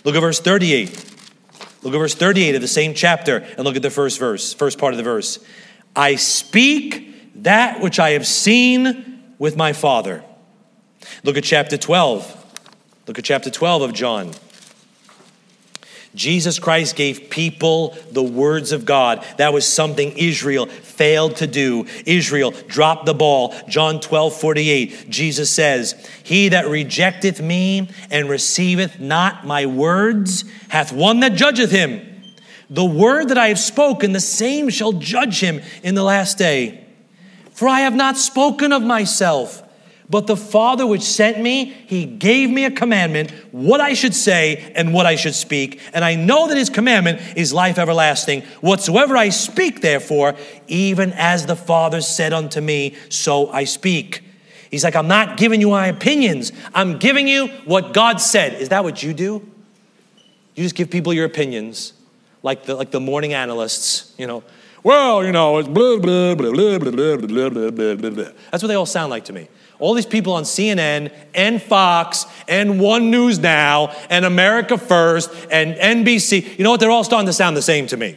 [0.04, 0.90] Look at verse 38.
[1.82, 4.78] Look at verse 38 of the same chapter, and look at the first verse, first
[4.78, 5.38] part of the verse.
[5.94, 10.24] I speak that which I have seen with my Father.
[11.24, 12.38] Look at chapter 12.
[13.06, 14.30] Look at chapter 12 of John.
[16.14, 19.24] Jesus Christ gave people the words of God.
[19.38, 21.86] That was something Israel failed to do.
[22.04, 23.54] Israel dropped the ball.
[23.66, 30.92] John 12, 48, Jesus says, He that rejecteth me and receiveth not my words hath
[30.92, 32.08] one that judgeth him.
[32.68, 36.84] The word that I have spoken, the same shall judge him in the last day.
[37.52, 39.62] For I have not spoken of myself.
[40.12, 44.70] But the Father which sent me, he gave me a commandment, what I should say
[44.76, 45.80] and what I should speak.
[45.94, 48.42] And I know that his commandment is life everlasting.
[48.60, 50.34] Whatsoever I speak, therefore,
[50.68, 54.22] even as the Father said unto me, so I speak.
[54.70, 58.60] He's like, I'm not giving you my opinions, I'm giving you what God said.
[58.60, 59.50] Is that what you do?
[60.54, 61.94] You just give people your opinions,
[62.42, 64.44] like the, like the morning analysts, you know.
[64.84, 68.24] Well, you know, it's blah, blah, blah, blah, blah, blah, blah, blah, blah, blah.
[68.50, 69.48] That's what they all sound like to me
[69.82, 75.74] all these people on CNN and Fox and One News Now and America First and
[75.74, 76.78] NBC, you know what?
[76.78, 78.16] They're all starting to sound the same to me.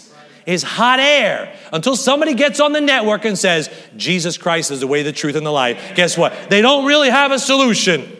[0.51, 4.87] is hot air until somebody gets on the network and says, Jesus Christ is the
[4.87, 5.95] way, the truth, and the life.
[5.95, 6.33] Guess what?
[6.49, 8.17] They don't really have a solution.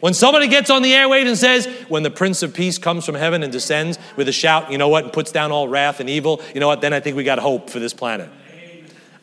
[0.00, 3.14] When somebody gets on the airwaves and says, when the Prince of Peace comes from
[3.14, 6.10] heaven and descends with a shout, you know what, and puts down all wrath and
[6.10, 8.28] evil, you know what, then I think we got hope for this planet.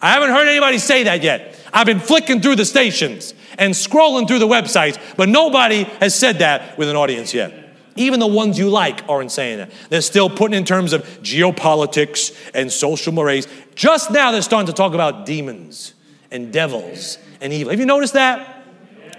[0.01, 1.59] I haven't heard anybody say that yet.
[1.73, 6.39] I've been flicking through the stations and scrolling through the websites, but nobody has said
[6.39, 7.68] that with an audience yet.
[7.99, 9.71] Even the ones you like aren't saying that.
[9.89, 13.45] They're still putting in terms of geopolitics and social mores.
[13.75, 15.93] Just now, they're starting to talk about demons
[16.31, 17.71] and devils and evil.
[17.71, 18.63] Have you noticed that?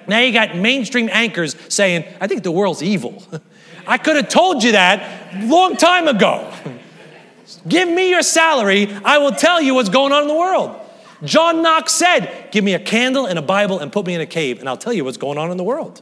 [0.09, 3.23] Now you got mainstream anchors saying, I think the world's evil.
[3.87, 6.51] I could have told you that long time ago.
[7.69, 10.75] Give me your salary, I will tell you what's going on in the world.
[11.23, 14.27] John Knox said, Give me a candle and a Bible and put me in a
[14.27, 16.01] cave, and I'll tell you what's going on in the world.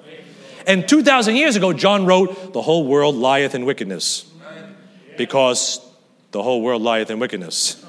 [0.68, 4.30] And 2,000 years ago, John wrote, The whole world lieth in wickedness.
[5.16, 5.80] Because
[6.30, 7.84] the whole world lieth in wickedness.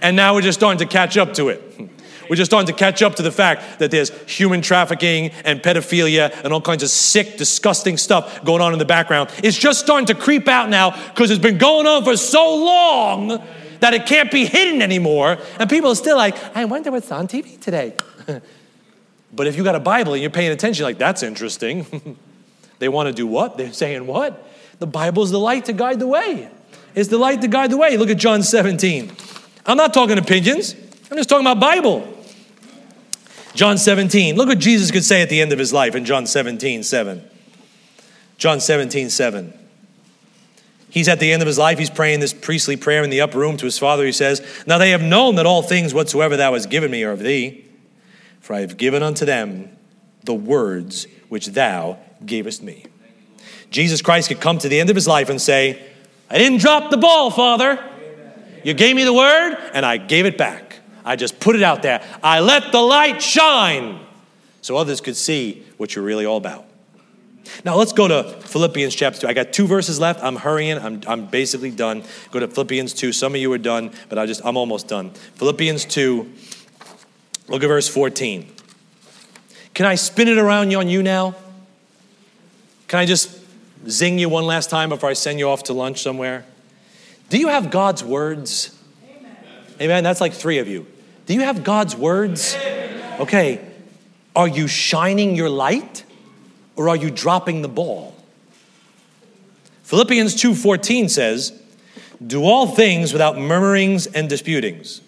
[0.00, 1.62] And now we're just starting to catch up to it.
[2.28, 6.30] We're just starting to catch up to the fact that there's human trafficking and pedophilia
[6.44, 9.30] and all kinds of sick, disgusting stuff going on in the background.
[9.42, 13.42] It's just starting to creep out now because it's been going on for so long
[13.80, 15.38] that it can't be hidden anymore.
[15.58, 17.94] And people are still like, I wonder what's on TV today.
[19.32, 22.18] but if you got a Bible and you're paying attention, like, that's interesting.
[22.78, 23.56] they want to do what?
[23.58, 24.46] They're saying what?
[24.78, 26.50] The Bible is the light to guide the way.
[26.94, 27.96] It's the light to guide the way.
[27.96, 29.12] Look at John 17.
[29.66, 30.74] I'm not talking opinions.
[31.10, 32.14] I'm just talking about Bible.
[33.54, 34.36] John 17.
[34.36, 37.28] Look what Jesus could say at the end of his life in John 17, 7.
[38.36, 39.52] John 17, 7.
[40.90, 41.78] He's at the end of his life.
[41.78, 44.06] He's praying this priestly prayer in the upper room to his father.
[44.06, 47.10] He says, Now they have known that all things whatsoever thou hast given me are
[47.10, 47.67] of thee,
[48.48, 49.76] for I have given unto them
[50.24, 52.86] the words which thou gavest me.
[53.68, 55.86] Jesus Christ could come to the end of his life and say,
[56.30, 57.78] I didn't drop the ball, Father.
[58.64, 60.78] You gave me the word, and I gave it back.
[61.04, 62.02] I just put it out there.
[62.22, 64.00] I let the light shine
[64.62, 66.64] so others could see what you're really all about.
[67.66, 69.28] Now let's go to Philippians chapter 2.
[69.28, 70.24] I got two verses left.
[70.24, 70.78] I'm hurrying.
[70.78, 72.02] I'm, I'm basically done.
[72.30, 73.12] Go to Philippians 2.
[73.12, 75.10] Some of you are done, but I just I'm almost done.
[75.34, 76.32] Philippians 2.
[77.48, 78.46] Look at verse 14.
[79.74, 81.34] Can I spin it around on you now?
[82.88, 83.30] Can I just
[83.88, 86.44] zing you one last time before I send you off to lunch somewhere?
[87.30, 88.76] Do you have God's words?
[89.08, 89.36] Amen.
[89.80, 90.04] Amen.
[90.04, 90.86] That's like three of you.
[91.26, 92.56] Do you have God's words?
[93.20, 93.64] Okay.
[94.34, 96.04] Are you shining your light
[96.76, 98.14] or are you dropping the ball?
[99.82, 101.52] Philippians 2:14 says,
[102.24, 105.00] "Do all things without murmurings and disputings,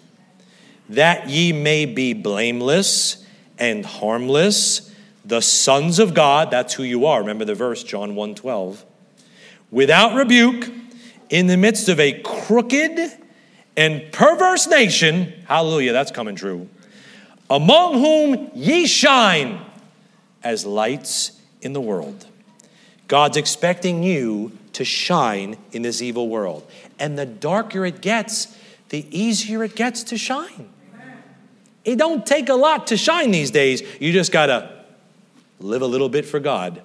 [0.91, 3.25] that ye may be blameless
[3.57, 7.19] and harmless, the sons of God, that's who you are.
[7.19, 8.83] Remember the verse John 1:12.
[9.69, 10.69] Without rebuke,
[11.29, 12.99] in the midst of a crooked
[13.77, 16.67] and perverse nation, hallelujah, that's coming true,
[17.49, 19.61] among whom ye shine
[20.43, 21.31] as lights
[21.61, 22.25] in the world.
[23.07, 26.65] God's expecting you to shine in this evil world.
[26.99, 28.55] And the darker it gets,
[28.89, 30.69] the easier it gets to shine.
[31.83, 33.81] It don't take a lot to shine these days.
[33.99, 34.83] You just got to
[35.59, 36.81] live a little bit for God.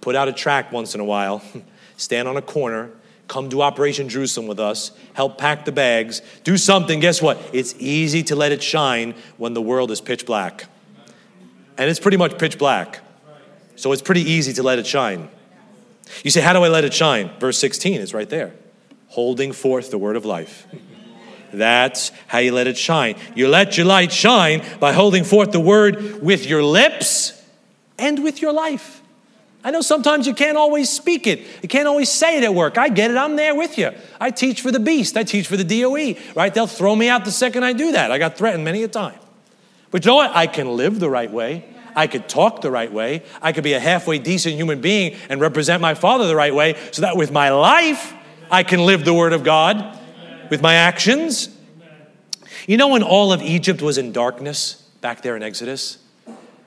[0.00, 1.42] Put out a track once in a while,
[1.96, 2.90] stand on a corner,
[3.28, 7.00] come to Operation Jerusalem with us, help pack the bags, do something.
[7.00, 7.38] Guess what?
[7.52, 10.66] It's easy to let it shine when the world is pitch black.
[11.76, 13.00] And it's pretty much pitch black.
[13.76, 15.28] So it's pretty easy to let it shine.
[16.24, 17.30] You say, How do I let it shine?
[17.38, 18.52] Verse 16 is right there
[19.10, 20.66] holding forth the word of life.
[21.52, 23.16] That's how you let it shine.
[23.34, 27.40] You let your light shine by holding forth the word with your lips
[27.98, 29.00] and with your life.
[29.62, 31.40] I know sometimes you can't always speak it.
[31.62, 32.78] You can't always say it at work.
[32.78, 33.16] I get it.
[33.16, 33.90] I'm there with you.
[34.18, 35.16] I teach for the beast.
[35.16, 36.52] I teach for the DOE, right?
[36.52, 38.10] They'll throw me out the second I do that.
[38.10, 39.18] I got threatened many a time.
[39.90, 40.34] But you know what?
[40.34, 41.66] I can live the right way.
[41.94, 43.24] I could talk the right way.
[43.42, 46.76] I could be a halfway decent human being and represent my Father the right way
[46.92, 48.14] so that with my life,
[48.50, 49.98] I can live the Word of God
[50.50, 51.48] with my actions.
[52.66, 55.98] You know, when all of Egypt was in darkness back there in Exodus,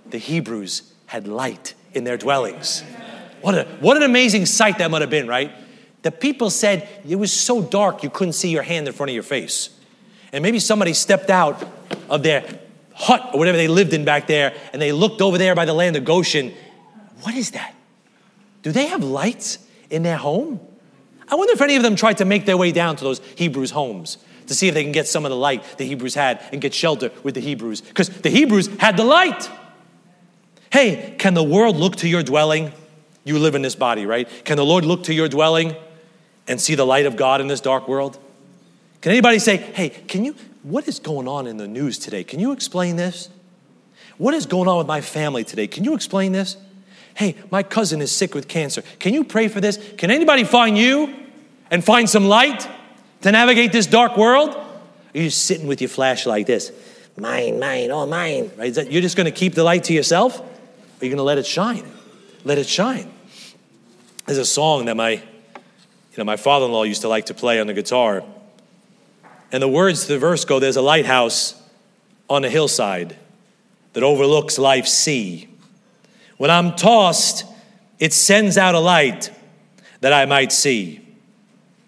[0.10, 2.84] the Hebrews had light in their dwellings.
[3.42, 5.52] What, a, what an amazing sight that might have been, right?
[6.02, 9.14] The people said it was so dark you couldn't see your hand in front of
[9.14, 9.70] your face.
[10.32, 11.64] And maybe somebody stepped out
[12.10, 12.60] of their
[12.96, 15.74] hut or whatever they lived in back there and they looked over there by the
[15.74, 16.54] land of Goshen.
[17.22, 17.76] What is that?
[18.62, 19.60] Do they have lights
[19.90, 20.60] in their home?
[21.34, 23.72] I wonder if any of them tried to make their way down to those Hebrews'
[23.72, 26.62] homes to see if they can get some of the light the Hebrews had and
[26.62, 27.82] get shelter with the Hebrews.
[27.82, 29.50] Because the Hebrews had the light.
[30.72, 32.72] Hey, can the world look to your dwelling?
[33.24, 34.30] You live in this body, right?
[34.46, 35.76] Can the Lord look to your dwelling
[36.48, 38.20] and see the light of God in this dark world?
[39.02, 42.24] Can anybody say, hey, can you, what is going on in the news today?
[42.24, 43.30] Can you explain this?
[44.20, 45.66] What is going on with my family today?
[45.66, 46.58] Can you explain this?
[47.16, 48.84] Hey, my cousin is sick with cancer.
[49.00, 49.80] Can you pray for this?
[49.98, 51.22] Can anybody find you
[51.74, 52.70] and find some light
[53.22, 54.52] to navigate this dark world?
[54.52, 56.72] Are you just sitting with your flashlight like this?
[57.18, 58.52] mine, mine, all mine.
[58.58, 58.72] Right?
[58.76, 60.40] That, you're just going to keep the light to yourself?
[60.40, 61.84] Or are you going to let it shine?
[62.44, 63.12] Let it shine.
[64.28, 67.66] There's a song that my, you know, my father-in-law used to like to play on
[67.66, 68.24] the guitar.
[69.52, 71.60] And the words to the verse go, there's a lighthouse
[72.30, 73.18] on a hillside
[73.94, 75.50] that overlooks life's sea.
[76.38, 77.46] When I'm tossed,
[77.98, 79.32] it sends out a light
[80.02, 81.03] that I might see.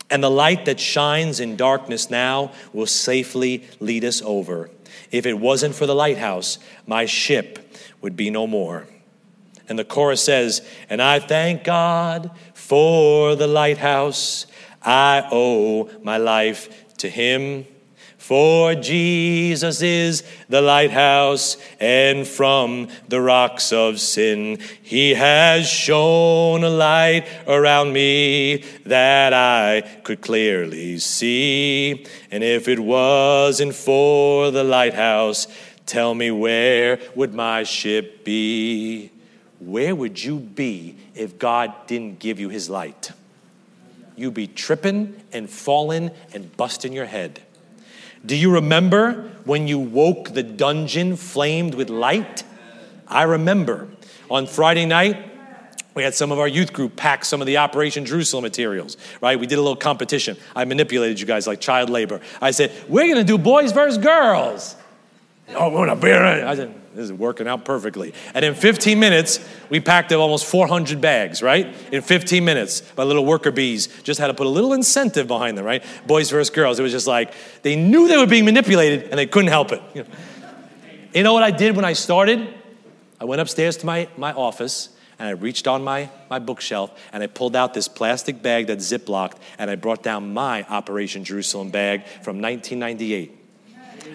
[0.10, 4.70] And the light that shines in darkness now will safely lead us over.
[5.12, 8.88] If it wasn't for the lighthouse, my ship would be no more.
[9.68, 14.46] And the chorus says, And I thank God for the lighthouse.
[14.84, 17.66] I owe my life to him.
[18.26, 26.70] For Jesus is the lighthouse, and from the rocks of sin, He has shown a
[26.72, 32.08] light around me that I could clearly see.
[32.32, 35.48] And if it wasn't for the lighthouse,
[35.86, 39.12] tell me where would my ship be?
[39.60, 43.12] Where would you be if God didn't give you His light?
[44.16, 47.45] You'd be tripping and falling and busting your head.
[48.26, 52.44] Do you remember when you woke the dungeon flamed with light?
[53.08, 53.88] I remember.
[54.30, 55.32] On Friday night,
[55.94, 59.40] we had some of our youth group pack some of the Operation Jerusalem materials, right?
[59.40, 60.38] We did a little competition.
[60.56, 62.20] I manipulated you guys like child labor.
[62.42, 64.76] I said, We're going to do boys versus girls.
[65.50, 66.12] Oh, we're going to be.
[66.12, 68.14] I said, this is working out perfectly.
[68.34, 69.40] And in 15 minutes,
[69.70, 71.74] we packed up almost 400 bags, right?
[71.92, 75.58] In 15 minutes, my little worker bees just had to put a little incentive behind
[75.58, 75.84] them, right?
[76.08, 76.80] Boys versus girls.
[76.80, 79.82] It was just like they knew they were being manipulated and they couldn't help it.
[79.94, 80.10] You know,
[81.14, 82.48] you know what I did when I started?
[83.20, 87.24] I went upstairs to my, my office and I reached on my, my bookshelf and
[87.24, 91.70] I pulled out this plastic bag that's ziplocked and I brought down my Operation Jerusalem
[91.70, 93.45] bag from 1998.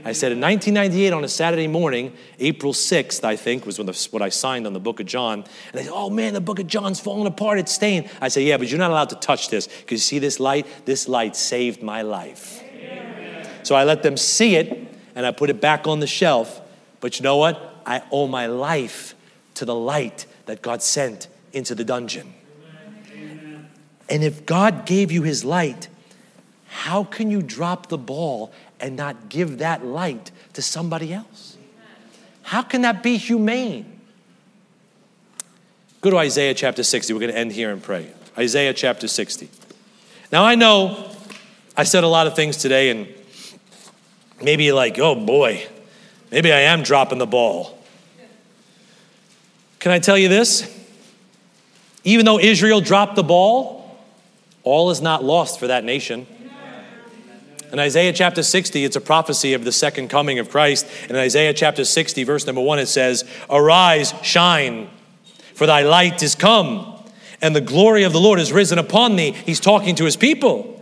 [0.05, 4.09] I said in 1998 on a Saturday morning, April 6th, I think, was when the,
[4.11, 5.41] what I signed on the book of John.
[5.41, 8.09] And they said, Oh man, the book of John's falling apart, it's stained.
[8.21, 10.67] I said, Yeah, but you're not allowed to touch this because you see this light?
[10.87, 12.63] This light saved my life.
[12.63, 13.49] Amen.
[13.63, 16.61] So I let them see it and I put it back on the shelf.
[17.01, 17.83] But you know what?
[17.87, 19.15] I owe my life
[19.55, 22.33] to the light that God sent into the dungeon.
[23.13, 23.69] Amen.
[24.09, 25.89] And if God gave you his light,
[26.71, 31.57] how can you drop the ball and not give that light to somebody else?
[32.43, 34.01] How can that be humane?
[36.01, 37.13] Go to Isaiah chapter 60.
[37.13, 38.11] We're going to end here and pray.
[38.39, 39.51] Isaiah chapter 60.
[40.31, 41.11] Now, I know
[41.77, 43.09] I said a lot of things today, and
[44.41, 45.67] maybe you're like, oh boy,
[46.31, 47.77] maybe I am dropping the ball.
[49.81, 50.73] Can I tell you this?
[52.05, 53.99] Even though Israel dropped the ball,
[54.63, 56.27] all is not lost for that nation.
[57.73, 60.87] In Isaiah chapter 60, it's a prophecy of the second coming of Christ.
[61.09, 64.91] In Isaiah chapter 60, verse number 1, it says, Arise, shine,
[65.55, 67.01] for thy light is come,
[67.41, 69.33] and the glory of the Lord is risen upon thee.
[69.33, 70.77] He's talking to his people.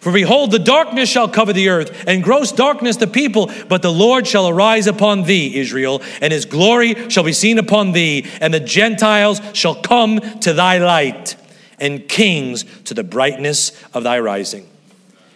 [0.00, 3.92] For behold, the darkness shall cover the earth, and gross darkness the people, but the
[3.92, 8.54] Lord shall arise upon thee, Israel, and his glory shall be seen upon thee, and
[8.54, 11.36] the Gentiles shall come to thy light,
[11.78, 14.66] and kings to the brightness of thy rising.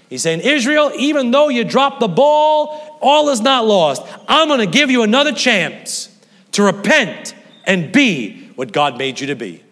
[0.08, 4.02] He's saying, Israel, even though you dropped the ball, all is not lost.
[4.28, 6.08] I'm going to give you another chance
[6.52, 7.34] to repent
[7.64, 9.62] and be what God made you to be.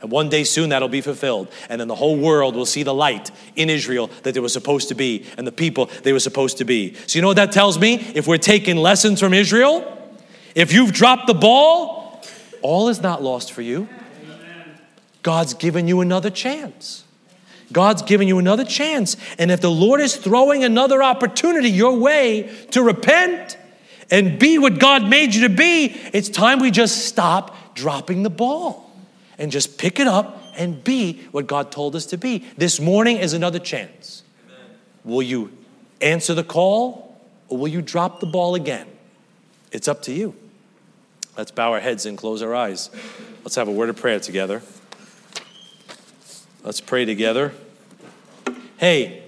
[0.00, 1.48] And one day soon that'll be fulfilled.
[1.68, 4.88] And then the whole world will see the light in Israel that they were supposed
[4.88, 6.94] to be and the people they were supposed to be.
[7.06, 7.94] So, you know what that tells me?
[8.14, 9.90] If we're taking lessons from Israel,
[10.54, 12.22] if you've dropped the ball,
[12.60, 13.88] all is not lost for you.
[15.22, 17.04] God's given you another chance.
[17.72, 19.16] God's giving you another chance.
[19.38, 23.56] And if the Lord is throwing another opportunity your way to repent
[24.10, 28.30] and be what God made you to be, it's time we just stop dropping the
[28.30, 28.90] ball
[29.38, 32.44] and just pick it up and be what God told us to be.
[32.56, 34.22] This morning is another chance.
[35.04, 35.52] Will you
[36.00, 38.86] answer the call or will you drop the ball again?
[39.72, 40.34] It's up to you.
[41.36, 42.90] Let's bow our heads and close our eyes.
[43.42, 44.62] Let's have a word of prayer together.
[46.64, 47.52] Let's pray together.
[48.78, 49.23] Hey,